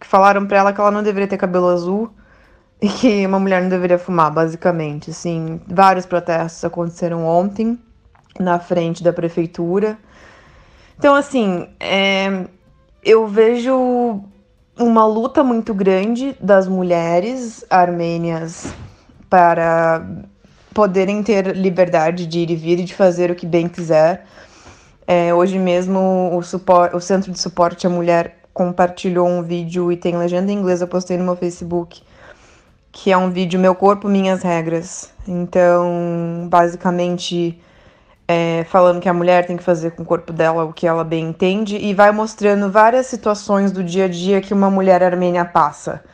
Que 0.00 0.06
falaram 0.06 0.46
para 0.46 0.58
ela 0.58 0.72
que 0.72 0.80
ela 0.80 0.90
não 0.90 1.02
deveria 1.02 1.28
ter 1.28 1.36
cabelo 1.36 1.68
azul 1.68 2.10
e 2.80 2.88
que 2.88 3.26
uma 3.26 3.38
mulher 3.38 3.60
não 3.60 3.68
deveria 3.68 3.98
fumar, 3.98 4.32
basicamente. 4.32 5.10
Assim, 5.10 5.60
vários 5.66 6.06
protestos 6.06 6.64
aconteceram 6.64 7.26
ontem 7.26 7.78
na 8.40 8.58
frente 8.58 9.02
da 9.02 9.12
prefeitura. 9.12 9.98
Então, 10.98 11.14
assim, 11.14 11.68
é, 11.78 12.46
eu 13.04 13.26
vejo 13.26 14.24
uma 14.78 15.04
luta 15.04 15.44
muito 15.44 15.74
grande 15.74 16.36
das 16.40 16.66
mulheres 16.66 17.64
armênias 17.68 18.72
para 19.28 20.06
poderem 20.78 21.24
ter 21.24 21.56
liberdade 21.56 22.24
de 22.24 22.38
ir 22.38 22.50
e 22.52 22.54
vir 22.54 22.78
e 22.78 22.84
de 22.84 22.94
fazer 22.94 23.32
o 23.32 23.34
que 23.34 23.44
bem 23.44 23.68
quiser. 23.68 24.24
É, 25.04 25.34
hoje 25.34 25.58
mesmo 25.58 26.30
o, 26.32 26.40
supor, 26.40 26.94
o 26.94 27.00
Centro 27.00 27.32
de 27.32 27.40
Suporte 27.40 27.84
à 27.84 27.90
Mulher 27.90 28.36
compartilhou 28.54 29.26
um 29.26 29.42
vídeo 29.42 29.90
e 29.90 29.96
tem 29.96 30.16
legenda 30.16 30.52
em 30.52 30.54
inglês, 30.54 30.80
eu 30.80 30.86
postei 30.86 31.16
no 31.16 31.24
meu 31.24 31.34
Facebook, 31.34 32.00
que 32.92 33.10
é 33.10 33.18
um 33.18 33.28
vídeo 33.28 33.58
Meu 33.58 33.74
Corpo, 33.74 34.08
Minhas 34.08 34.44
Regras. 34.44 35.12
Então, 35.26 36.46
basicamente, 36.48 37.60
é, 38.28 38.64
falando 38.70 39.00
que 39.00 39.08
a 39.08 39.12
mulher 39.12 39.48
tem 39.48 39.56
que 39.56 39.64
fazer 39.64 39.90
com 39.96 40.04
o 40.04 40.06
corpo 40.06 40.32
dela 40.32 40.62
o 40.62 40.72
que 40.72 40.86
ela 40.86 41.02
bem 41.02 41.30
entende, 41.30 41.76
e 41.76 41.92
vai 41.92 42.12
mostrando 42.12 42.70
várias 42.70 43.08
situações 43.08 43.72
do 43.72 43.82
dia 43.82 44.04
a 44.04 44.08
dia 44.08 44.40
que 44.40 44.54
uma 44.54 44.70
mulher 44.70 45.02
armênia 45.02 45.44
passa, 45.44 46.04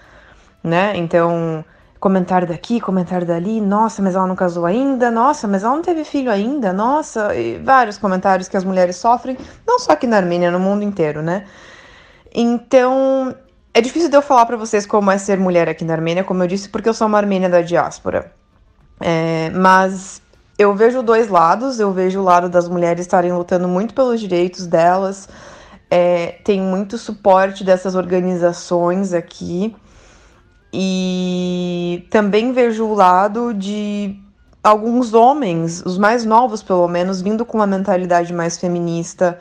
né? 0.62 0.96
Então, 0.96 1.62
comentário 2.05 2.46
daqui, 2.46 2.82
comentário 2.82 3.26
dali, 3.26 3.62
nossa, 3.62 4.02
mas 4.02 4.14
ela 4.14 4.26
não 4.26 4.36
casou 4.36 4.66
ainda, 4.66 5.11
nossa, 5.11 5.48
mas 5.48 5.64
ela 5.64 5.74
não 5.74 5.80
teve 5.80 6.05
filho 6.05 6.30
ainda, 6.30 6.70
nossa, 6.70 7.34
e 7.34 7.57
vários 7.57 7.96
comentários 7.96 8.46
que 8.46 8.59
as 8.59 8.62
mulheres 8.62 8.96
sofrem, 8.96 9.38
não 9.66 9.78
só 9.78 9.92
aqui 9.92 10.07
na 10.07 10.18
Armênia, 10.18 10.50
no 10.50 10.61
mundo 10.61 10.84
inteiro, 10.84 11.22
né? 11.22 11.46
Então, 12.34 13.34
é 13.72 13.80
difícil 13.80 14.11
de 14.11 14.16
eu 14.18 14.20
falar 14.20 14.44
para 14.44 14.55
vocês 14.55 14.84
como 14.84 15.11
é 15.11 15.16
ser 15.16 15.38
mulher 15.38 15.66
aqui 15.66 15.82
na 15.82 15.94
Armênia, 15.94 16.22
como 16.22 16.42
eu 16.42 16.46
disse, 16.46 16.68
porque 16.68 16.90
eu 16.90 16.92
sou 16.92 17.07
uma 17.07 17.16
armênia 17.16 17.48
da 17.48 17.62
diáspora. 17.62 18.30
É, 19.00 19.48
mas 19.55 20.20
eu 20.59 20.74
vejo 20.74 21.02
dois 21.02 21.28
lados. 21.28 21.80
Eu 21.80 21.90
vejo 21.90 22.20
o 22.20 22.22
lado 22.22 22.50
das 22.50 22.68
mulheres 22.68 23.00
estarem 23.00 23.32
lutando 23.32 23.66
muito 23.66 23.94
pelos 23.94 24.20
direitos 24.20 24.66
delas. 24.66 25.26
É, 25.90 26.38
tem 26.44 26.61
muito 26.61 26.98
suporte 26.98 27.64
dessas 27.64 27.94
organizações 27.94 29.14
aqui. 29.14 29.74
E 30.76 32.04
também 32.10 32.52
vejo 32.52 32.84
o 32.84 32.94
lado 32.94 33.54
de 33.54 34.18
alguns 34.60 35.14
homens, 35.14 35.80
os 35.86 35.96
mais 35.96 36.24
novos 36.24 36.64
pelo 36.64 36.88
menos, 36.88 37.22
vindo 37.22 37.44
com 37.46 37.58
uma 37.58 37.66
mentalidade 37.66 38.32
mais 38.32 38.58
feminista 38.58 39.38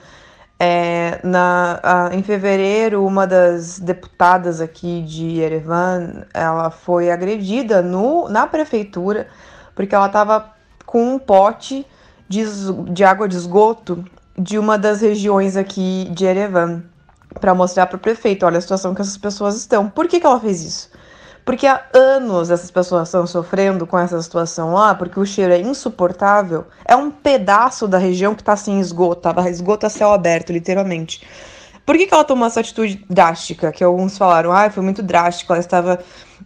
é, 0.60 1.20
na, 1.24 1.80
a, 1.82 2.16
em 2.16 2.22
fevereiro, 2.22 3.04
uma 3.04 3.26
das 3.26 3.80
deputadas 3.80 4.62
aqui 4.62 5.02
de 5.02 5.40
Yerevan, 5.40 6.24
ela 6.32 6.70
foi 6.70 7.10
agredida 7.10 7.82
no, 7.82 8.30
na 8.30 8.46
prefeitura 8.46 9.28
porque 9.74 9.96
ela 9.96 10.06
estava 10.06 10.52
com 10.86 11.16
um 11.16 11.18
pote 11.18 11.84
de, 12.30 12.46
de 12.92 13.04
água 13.04 13.28
de 13.28 13.38
esgoto 13.38 14.06
de 14.38 14.60
uma 14.60 14.78
das 14.78 15.02
regiões 15.02 15.58
aqui 15.58 16.08
de 16.12 16.26
Yerevan 16.26 16.84
para 17.40 17.56
mostrar 17.56 17.88
para 17.88 17.98
o 17.98 18.00
prefeito, 18.00 18.46
olha 18.46 18.60
a 18.60 18.62
situação 18.62 18.94
que 18.94 19.02
essas 19.02 19.18
pessoas 19.18 19.58
estão. 19.58 19.90
Por 19.90 20.08
que, 20.08 20.20
que 20.20 20.26
ela 20.26 20.40
fez 20.40 20.62
isso? 20.62 20.93
Porque 21.46 21.68
há 21.68 21.84
anos 21.94 22.50
essas 22.50 22.72
pessoas 22.72 23.10
estão 23.10 23.28
sofrendo 23.28 23.86
com 23.86 24.00
essa 24.00 24.22
situação 24.22 24.74
lá, 24.74 24.96
porque 24.96 25.20
o 25.20 25.26
cheiro 25.26 25.52
é 25.52 25.60
insuportável. 25.60 26.66
É 26.86 26.96
um 26.96 27.12
pedaço 27.12 27.88
da 27.88 27.98
região 27.98 28.34
que 28.34 28.42
está 28.42 28.56
sem 28.56 28.80
esgoto, 28.80 29.22
tava 29.22 29.50
esgoto 29.50 29.86
a 29.86 29.90
céu 29.90 30.14
aberto, 30.14 30.54
literalmente. 30.54 31.22
Por 31.86 31.98
que, 31.98 32.08
que 32.08 32.14
ela 32.14 32.24
tomou 32.24 32.48
essa 32.48 32.62
atitude 32.62 33.06
drástica? 33.10 33.72
Que 33.72 33.84
alguns 33.84 34.18
falaram, 34.18 34.54
ah, 34.54 34.70
foi 34.70 34.82
muito 34.82 35.04
drástico, 35.04 35.52
ela 35.52 35.60
estava. 35.60 36.00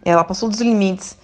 Ela 0.04 0.24
passou 0.24 0.48
dos 0.48 0.60
limites. 0.60 1.16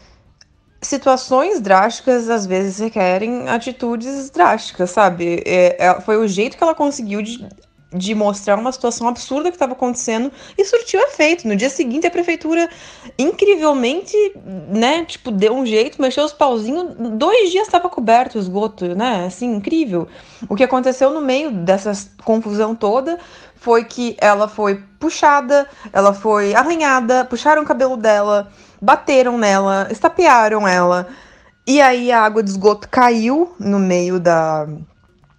Situações 0.80 1.60
drásticas 1.60 2.28
às 2.28 2.46
vezes 2.46 2.78
requerem 2.78 3.48
atitudes 3.48 4.30
drásticas, 4.30 4.90
sabe? 4.90 5.42
É, 5.44 5.86
é, 5.86 6.00
foi 6.00 6.16
o 6.16 6.28
jeito 6.28 6.56
que 6.56 6.62
ela 6.62 6.74
conseguiu 6.74 7.22
de 7.22 7.44
de 7.94 8.14
mostrar 8.14 8.58
uma 8.58 8.72
situação 8.72 9.06
absurda 9.06 9.50
que 9.50 9.56
estava 9.56 9.72
acontecendo 9.72 10.30
e 10.58 10.64
surtiu 10.64 11.00
efeito. 11.00 11.46
No 11.46 11.54
dia 11.54 11.70
seguinte, 11.70 12.06
a 12.06 12.10
prefeitura, 12.10 12.68
incrivelmente, 13.18 14.16
né, 14.68 15.04
tipo, 15.04 15.30
deu 15.30 15.54
um 15.54 15.64
jeito, 15.64 16.02
mexeu 16.02 16.24
os 16.24 16.32
pauzinhos, 16.32 16.94
dois 16.98 17.50
dias 17.50 17.66
estava 17.66 17.88
coberto 17.88 18.36
o 18.36 18.40
esgoto, 18.40 18.94
né, 18.94 19.24
assim, 19.26 19.54
incrível. 19.54 20.08
O 20.48 20.56
que 20.56 20.64
aconteceu 20.64 21.10
no 21.10 21.20
meio 21.20 21.50
dessa 21.50 21.92
confusão 22.24 22.74
toda 22.74 23.18
foi 23.54 23.84
que 23.84 24.16
ela 24.20 24.48
foi 24.48 24.82
puxada, 24.98 25.66
ela 25.92 26.12
foi 26.12 26.54
arranhada, 26.54 27.24
puxaram 27.24 27.62
o 27.62 27.66
cabelo 27.66 27.96
dela, 27.96 28.48
bateram 28.80 29.38
nela, 29.38 29.88
estapearam 29.90 30.68
ela, 30.68 31.08
e 31.66 31.80
aí 31.80 32.12
a 32.12 32.20
água 32.20 32.42
de 32.42 32.50
esgoto 32.50 32.88
caiu 32.90 33.54
no 33.58 33.78
meio 33.78 34.20
da 34.20 34.66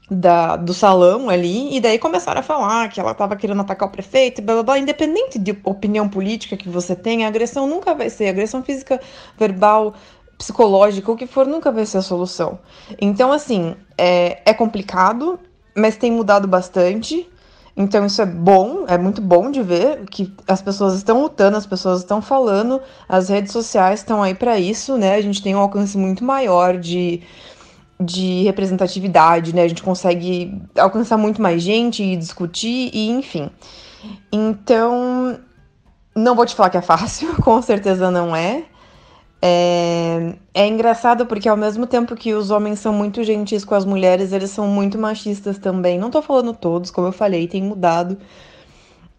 da, 0.09 0.55
do 0.55 0.73
salão 0.73 1.29
ali, 1.29 1.75
e 1.75 1.79
daí 1.79 1.97
começaram 1.97 2.39
a 2.39 2.43
falar 2.43 2.89
que 2.89 2.99
ela 2.99 3.11
estava 3.11 3.35
querendo 3.35 3.61
atacar 3.61 3.89
o 3.89 3.91
prefeito, 3.91 4.41
blá 4.41 4.55
blá 4.55 4.63
blá. 4.63 4.79
Independente 4.79 5.39
de 5.39 5.57
opinião 5.63 6.07
política 6.07 6.55
que 6.55 6.69
você 6.69 6.95
tenha, 6.95 7.25
a 7.25 7.29
agressão 7.29 7.67
nunca 7.67 7.93
vai 7.93 8.09
ser, 8.09 8.27
agressão 8.27 8.61
física, 8.61 8.99
verbal, 9.37 9.95
psicológica, 10.37 11.11
o 11.11 11.15
que 11.15 11.25
for, 11.25 11.47
nunca 11.47 11.71
vai 11.71 11.85
ser 11.85 11.97
a 11.99 12.01
solução. 12.01 12.59
Então, 13.01 13.31
assim, 13.31 13.75
é, 13.97 14.41
é 14.45 14.53
complicado, 14.53 15.39
mas 15.75 15.97
tem 15.97 16.11
mudado 16.11 16.47
bastante. 16.47 17.27
Então 17.77 18.05
isso 18.05 18.21
é 18.21 18.25
bom, 18.25 18.85
é 18.87 18.97
muito 18.97 19.21
bom 19.21 19.51
de 19.51 19.61
ver 19.61 20.05
que 20.05 20.33
as 20.47 20.61
pessoas 20.61 20.95
estão 20.95 21.21
lutando, 21.21 21.57
as 21.57 21.65
pessoas 21.65 21.99
estão 21.99 22.21
falando, 22.21 22.81
as 23.07 23.27
redes 23.27 23.51
sociais 23.51 23.99
estão 23.99 24.23
aí 24.23 24.33
para 24.33 24.57
isso, 24.57 24.97
né? 24.97 25.15
A 25.15 25.21
gente 25.21 25.43
tem 25.43 25.53
um 25.53 25.59
alcance 25.59 25.97
muito 25.97 26.23
maior 26.23 26.77
de 26.77 27.21
de 27.99 28.43
representatividade, 28.43 29.55
né? 29.55 29.63
A 29.63 29.67
gente 29.67 29.83
consegue 29.83 30.61
alcançar 30.77 31.17
muito 31.17 31.41
mais 31.41 31.61
gente 31.61 32.03
e 32.03 32.15
discutir 32.15 32.91
e 32.93 33.09
enfim. 33.09 33.49
Então, 34.31 35.39
não 36.15 36.35
vou 36.35 36.45
te 36.45 36.55
falar 36.55 36.69
que 36.69 36.77
é 36.77 36.81
fácil, 36.81 37.35
com 37.41 37.61
certeza 37.61 38.11
não 38.11 38.35
é. 38.35 38.63
É, 39.41 40.33
é 40.53 40.67
engraçado 40.67 41.25
porque 41.25 41.47
ao 41.47 41.57
mesmo 41.57 41.85
tempo 41.85 42.15
que 42.15 42.33
os 42.33 42.49
homens 42.49 42.79
são 42.79 42.91
muito 42.91 43.23
gentis 43.23 43.63
com 43.63 43.75
as 43.75 43.85
mulheres, 43.85 44.31
eles 44.31 44.49
são 44.49 44.67
muito 44.67 44.97
machistas 44.97 45.57
também. 45.59 45.99
Não 45.99 46.09
tô 46.09 46.21
falando 46.21 46.53
todos, 46.53 46.89
como 46.89 47.07
eu 47.07 47.11
falei, 47.11 47.47
tem 47.47 47.61
mudado. 47.61 48.17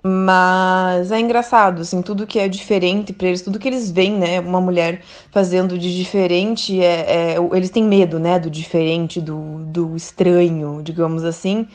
Mas 0.09 1.11
é 1.11 1.19
engraçado, 1.19 1.83
assim, 1.83 2.01
tudo 2.01 2.29
que 2.29 2.39
é 2.39 2.47
diferente 2.47 3.13
para 3.13 3.27
eles, 3.27 3.43
tudo 3.43 3.59
que 3.59 3.67
eles 3.67 3.91
veem, 3.91 4.17
né, 4.17 4.39
uma 4.39 4.61
mulher 4.61 5.03
fazendo 5.33 5.77
de 5.77 5.97
diferente, 5.97 6.81
é, 6.81 7.35
é 7.35 7.37
eles 7.53 7.71
têm 7.71 7.83
medo, 7.83 8.21
né, 8.21 8.39
do 8.39 8.49
diferente, 8.49 9.21
do, 9.21 9.65
do 9.65 9.97
estranho, 9.97 10.81
digamos 10.81 11.25
assim, 11.25 11.67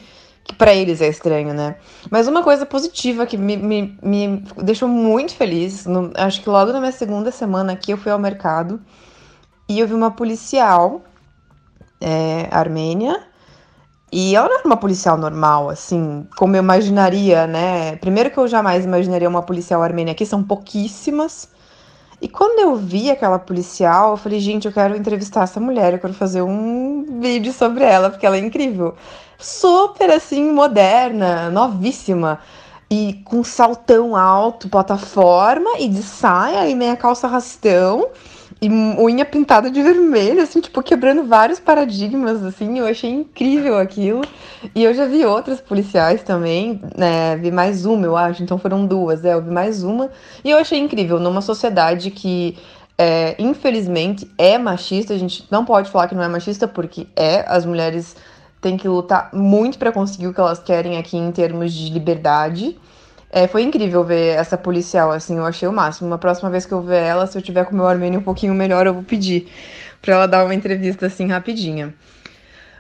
que 0.46 0.56
para 0.56 0.74
eles 0.74 1.02
é 1.02 1.10
estranho, 1.10 1.54
né. 1.54 1.76
Mas 2.10 2.26
uma 2.26 2.42
coisa 2.42 2.66
positiva 2.66 3.26
que 3.26 3.36
me, 3.36 3.58
me, 3.58 3.98
me 4.02 4.44
deixou 4.64 4.88
muito 4.88 5.36
feliz, 5.36 5.86
no, 5.86 6.10
acho 6.16 6.42
que 6.42 6.50
logo 6.50 6.72
na 6.72 6.80
minha 6.80 6.94
segunda 6.94 7.32
semana 7.32 7.74
aqui 7.74 7.92
eu 7.92 7.98
fui 7.98 8.14
ao 8.14 8.20
mercado 8.20 8.80
e 9.68 9.78
eu 9.78 9.86
vi 9.86 9.94
uma 9.94 10.12
policial 10.12 11.04
é, 12.00 12.48
armênia 12.50 13.31
e 14.12 14.36
ela 14.36 14.50
não 14.50 14.56
era 14.58 14.68
uma 14.68 14.78
policial 14.78 15.18
normal, 15.18 15.70
assim, 15.70 16.28
como 16.36 16.56
eu 16.56 16.60
imaginaria, 16.62 17.48
né? 17.48 17.96
Primeiro 17.96 18.30
que 18.30 18.38
eu 18.38 18.48
jamais 18.48 18.84
imaginaria 18.84 19.30
uma 19.30 19.42
policial 19.42 19.82
armênia 19.82 20.12
aqui, 20.12 20.26
são 20.26 20.44
pouquíssimas. 20.44 21.48
E 22.22 22.28
quando 22.28 22.60
eu 22.60 22.76
vi 22.76 23.10
aquela 23.10 23.40
policial, 23.40 24.12
eu 24.12 24.18
falei, 24.18 24.40
gente, 24.42 24.68
eu 24.68 24.74
quero 24.74 24.98
entrevistar 24.98 25.44
essa 25.44 25.62
mulher, 25.62 25.94
eu 25.94 26.00
quero 26.00 26.14
fazer 26.14 26.42
um 26.42 27.20
vídeo 27.22 27.54
sobre 27.54 27.86
ela, 27.86 28.10
porque 28.10 28.26
ela 28.26 28.36
é 28.36 28.40
incrível. 28.40 28.96
Super, 29.40 30.12
assim, 30.12 30.52
moderna, 30.52 31.50
novíssima. 31.50 32.40
E 32.90 33.14
com 33.24 33.44
saltão 33.46 34.16
alto, 34.16 34.68
plataforma, 34.68 35.80
e 35.80 35.88
de 35.88 36.04
saia, 36.04 36.68
e 36.68 36.76
meia 36.76 36.98
calça 36.98 37.28
rastão 37.28 38.10
e 38.62 38.70
unha 38.70 39.26
pintada 39.26 39.72
de 39.72 39.82
vermelho, 39.82 40.40
assim, 40.40 40.62
tipo, 40.62 40.84
quebrando 40.84 41.24
vários 41.24 41.60
paradigmas, 41.60 42.44
assim, 42.44 42.78
eu 42.78 42.86
achei 42.86 43.10
incrível 43.10 43.80
aquilo. 43.80 44.22
E 44.76 44.84
eu 44.84 44.94
já 44.94 45.08
vi 45.08 45.26
outras 45.26 45.60
policiais 45.60 46.22
também, 46.22 46.80
né, 46.96 47.36
vi 47.38 47.50
mais 47.50 47.86
uma, 47.86 48.06
eu 48.06 48.16
acho, 48.16 48.44
então 48.44 48.60
foram 48.60 48.86
duas, 48.86 49.24
né, 49.24 49.34
eu 49.34 49.42
vi 49.42 49.50
mais 49.50 49.82
uma, 49.82 50.12
e 50.44 50.52
eu 50.52 50.60
achei 50.60 50.78
incrível, 50.78 51.20
numa 51.20 51.42
sociedade 51.42 52.12
que, 52.12 52.56
é, 53.00 53.36
infelizmente, 53.40 54.30
é 54.38 54.60
machista, 54.60 55.12
a 55.16 55.18
gente 55.18 55.48
não 55.50 55.66
pode 55.66 55.90
falar 55.90 56.08
que 56.08 56.14
não 56.14 56.22
é 56.22 56.28
machista, 56.28 56.68
porque 56.68 57.08
é, 57.16 57.44
as 57.48 57.66
mulheres 57.66 58.16
têm 58.62 58.78
que 58.78 58.88
lutar 58.88 59.32
muito 59.34 59.80
para 59.80 59.92
conseguir 59.92 60.28
o 60.28 60.34
que 60.36 60.40
elas 60.40 60.60
querem 60.60 61.00
aqui 61.00 61.18
em 61.18 61.32
termos 61.32 61.74
de 61.74 61.92
liberdade, 61.92 62.78
é, 63.32 63.48
foi 63.48 63.64
incrível 63.64 64.04
ver 64.04 64.36
essa 64.36 64.58
policial, 64.58 65.10
assim, 65.12 65.38
eu 65.38 65.46
achei 65.46 65.68
o 65.68 65.72
máximo. 65.72 66.08
Uma 66.08 66.18
próxima 66.18 66.50
vez 66.50 66.66
que 66.66 66.74
eu 66.74 66.82
ver 66.82 67.02
ela, 67.02 67.26
se 67.26 67.38
eu 67.38 67.42
tiver 67.42 67.64
com 67.66 67.72
o 67.72 67.76
meu 67.78 67.88
armênio 67.88 68.20
um 68.20 68.24
pouquinho 68.24 68.54
melhor, 68.54 68.86
eu 68.86 68.94
vou 68.94 69.04
pedir 69.04 69.48
pra 70.02 70.16
ela 70.16 70.28
dar 70.28 70.44
uma 70.44 70.54
entrevista, 70.54 71.06
assim, 71.06 71.28
rapidinha. 71.28 71.94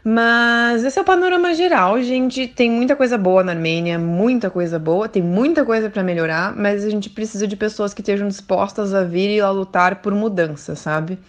Mas 0.03 0.83
esse 0.83 0.97
é 0.99 1.01
o 1.01 1.05
panorama 1.05 1.53
geral, 1.53 2.01
gente. 2.01 2.47
Tem 2.47 2.69
muita 2.69 2.95
coisa 2.95 3.17
boa 3.17 3.43
na 3.43 3.51
Armênia, 3.53 3.97
muita 3.99 4.49
coisa 4.49 4.79
boa, 4.79 5.07
tem 5.07 5.21
muita 5.21 5.63
coisa 5.63 5.89
para 5.89 6.03
melhorar, 6.03 6.55
mas 6.55 6.83
a 6.83 6.89
gente 6.89 7.09
precisa 7.09 7.47
de 7.47 7.55
pessoas 7.55 7.93
que 7.93 8.01
estejam 8.01 8.27
dispostas 8.27 8.93
a 8.93 9.03
vir 9.03 9.29
e 9.29 9.39
a 9.39 9.51
lutar 9.51 10.01
por 10.01 10.13
mudança, 10.13 10.75
sabe? 10.75 11.19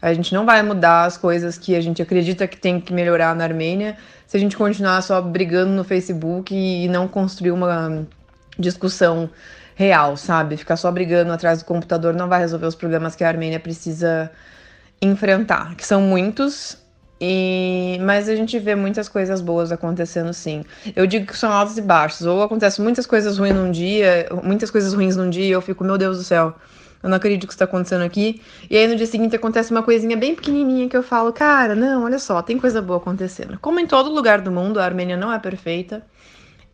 A 0.00 0.12
gente 0.12 0.32
não 0.34 0.44
vai 0.46 0.62
mudar 0.62 1.04
as 1.04 1.16
coisas 1.16 1.58
que 1.58 1.74
a 1.74 1.80
gente 1.80 2.00
acredita 2.02 2.46
que 2.46 2.56
tem 2.56 2.80
que 2.80 2.92
melhorar 2.92 3.34
na 3.34 3.44
Armênia 3.44 3.96
se 4.26 4.36
a 4.36 4.40
gente 4.40 4.56
continuar 4.56 5.02
só 5.02 5.20
brigando 5.20 5.72
no 5.72 5.82
Facebook 5.82 6.54
e 6.54 6.86
não 6.88 7.08
construir 7.08 7.50
uma 7.50 8.06
discussão 8.58 9.30
real, 9.74 10.16
sabe? 10.16 10.56
Ficar 10.56 10.76
só 10.76 10.90
brigando 10.90 11.32
atrás 11.32 11.60
do 11.60 11.64
computador 11.64 12.12
não 12.12 12.28
vai 12.28 12.40
resolver 12.40 12.66
os 12.66 12.74
problemas 12.74 13.14
que 13.14 13.22
a 13.22 13.28
Armênia 13.28 13.60
precisa 13.60 14.30
enfrentar, 15.00 15.76
que 15.76 15.86
são 15.86 16.00
muitos, 16.02 16.76
e 17.20 17.98
mas 18.02 18.28
a 18.28 18.34
gente 18.34 18.58
vê 18.58 18.74
muitas 18.74 19.08
coisas 19.08 19.40
boas 19.40 19.70
acontecendo 19.70 20.32
sim. 20.32 20.64
Eu 20.96 21.06
digo 21.06 21.26
que 21.26 21.36
são 21.36 21.52
altos 21.52 21.78
e 21.78 21.82
baixos, 21.82 22.26
ou 22.26 22.42
acontecem 22.42 22.82
muitas 22.82 23.06
coisas 23.06 23.38
ruins 23.38 23.54
num 23.54 23.70
dia, 23.70 24.28
muitas 24.42 24.70
coisas 24.70 24.92
ruins 24.92 25.16
num 25.16 25.30
dia, 25.30 25.44
e 25.44 25.50
eu 25.50 25.60
fico, 25.60 25.84
meu 25.84 25.96
Deus 25.96 26.18
do 26.18 26.24
céu, 26.24 26.54
eu 27.00 27.08
não 27.08 27.16
acredito 27.16 27.46
que 27.46 27.52
isso 27.52 27.58
tá 27.58 27.64
acontecendo 27.64 28.02
aqui. 28.02 28.42
E 28.68 28.76
aí 28.76 28.86
no 28.88 28.96
dia 28.96 29.06
seguinte 29.06 29.36
acontece 29.36 29.70
uma 29.70 29.82
coisinha 29.84 30.16
bem 30.16 30.34
pequenininha 30.34 30.88
que 30.88 30.96
eu 30.96 31.02
falo, 31.02 31.32
cara, 31.32 31.74
não, 31.76 32.04
olha 32.04 32.18
só, 32.18 32.42
tem 32.42 32.58
coisa 32.58 32.82
boa 32.82 32.98
acontecendo. 32.98 33.58
Como 33.60 33.78
em 33.78 33.86
todo 33.86 34.10
lugar 34.10 34.40
do 34.40 34.50
mundo, 34.50 34.80
a 34.80 34.84
Armênia 34.84 35.16
não 35.16 35.32
é 35.32 35.38
perfeita. 35.38 36.02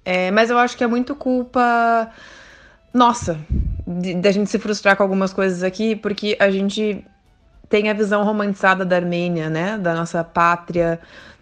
É, 0.04 0.30
mas 0.30 0.50
eu 0.50 0.58
acho 0.58 0.76
que 0.76 0.84
é 0.84 0.86
muito 0.86 1.14
culpa 1.14 2.10
nossa 2.92 3.38
da 3.86 4.30
gente 4.30 4.50
se 4.50 4.58
frustrar 4.58 4.96
com 4.96 5.02
algumas 5.02 5.32
coisas 5.32 5.62
aqui, 5.62 5.96
porque 5.96 6.36
a 6.38 6.50
gente 6.50 7.04
tem 7.68 7.90
a 7.90 7.94
visão 7.94 8.22
romantizada 8.22 8.84
da 8.84 8.96
Armênia, 8.96 9.50
né? 9.50 9.78
Da 9.78 9.94
nossa 9.94 10.22
pátria, 10.22 11.00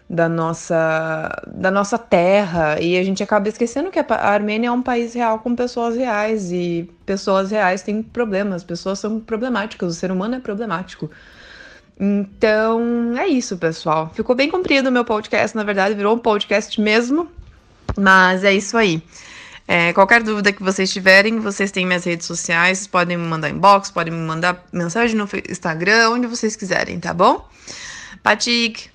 da 0.09 0.29
nossa, 0.29 1.29
da 1.47 1.71
nossa 1.71 1.97
terra 1.97 2.79
e 2.79 2.97
a 2.97 3.03
gente 3.03 3.23
acaba 3.23 3.47
esquecendo 3.47 3.89
que 3.89 3.99
a 3.99 4.05
Armênia 4.09 4.67
é 4.67 4.71
um 4.71 4.81
país 4.81 5.13
real 5.13 5.39
com 5.39 5.55
pessoas 5.55 5.95
reais 5.95 6.51
e 6.51 6.89
pessoas 7.05 7.51
reais 7.51 7.81
têm 7.81 8.03
problemas, 8.03 8.63
pessoas 8.63 8.99
são 8.99 9.19
problemáticas, 9.19 9.89
o 9.89 9.99
ser 9.99 10.11
humano 10.11 10.35
é 10.35 10.39
problemático. 10.39 11.09
Então 11.99 13.13
é 13.17 13.27
isso, 13.27 13.57
pessoal. 13.57 14.11
Ficou 14.13 14.35
bem 14.35 14.49
comprido 14.49 14.89
o 14.89 14.91
meu 14.91 15.05
podcast, 15.05 15.55
na 15.55 15.63
verdade, 15.63 15.95
virou 15.95 16.15
um 16.15 16.19
podcast 16.19 16.79
mesmo, 16.81 17.27
mas 17.97 18.43
é 18.43 18.53
isso 18.53 18.77
aí. 18.77 19.01
É, 19.67 19.93
qualquer 19.93 20.21
dúvida 20.21 20.51
que 20.51 20.61
vocês 20.61 20.91
tiverem, 20.91 21.39
vocês 21.39 21.71
têm 21.71 21.85
minhas 21.85 22.03
redes 22.03 22.27
sociais, 22.27 22.85
podem 22.85 23.17
me 23.17 23.25
mandar 23.25 23.49
inbox, 23.49 23.89
podem 23.89 24.13
me 24.13 24.19
mandar 24.19 24.63
mensagem 24.73 25.15
no 25.15 25.27
Instagram, 25.49 26.09
onde 26.09 26.27
vocês 26.27 26.55
quiserem, 26.55 26.99
tá 26.99 27.13
bom? 27.13 27.47
Patik, 28.21 28.89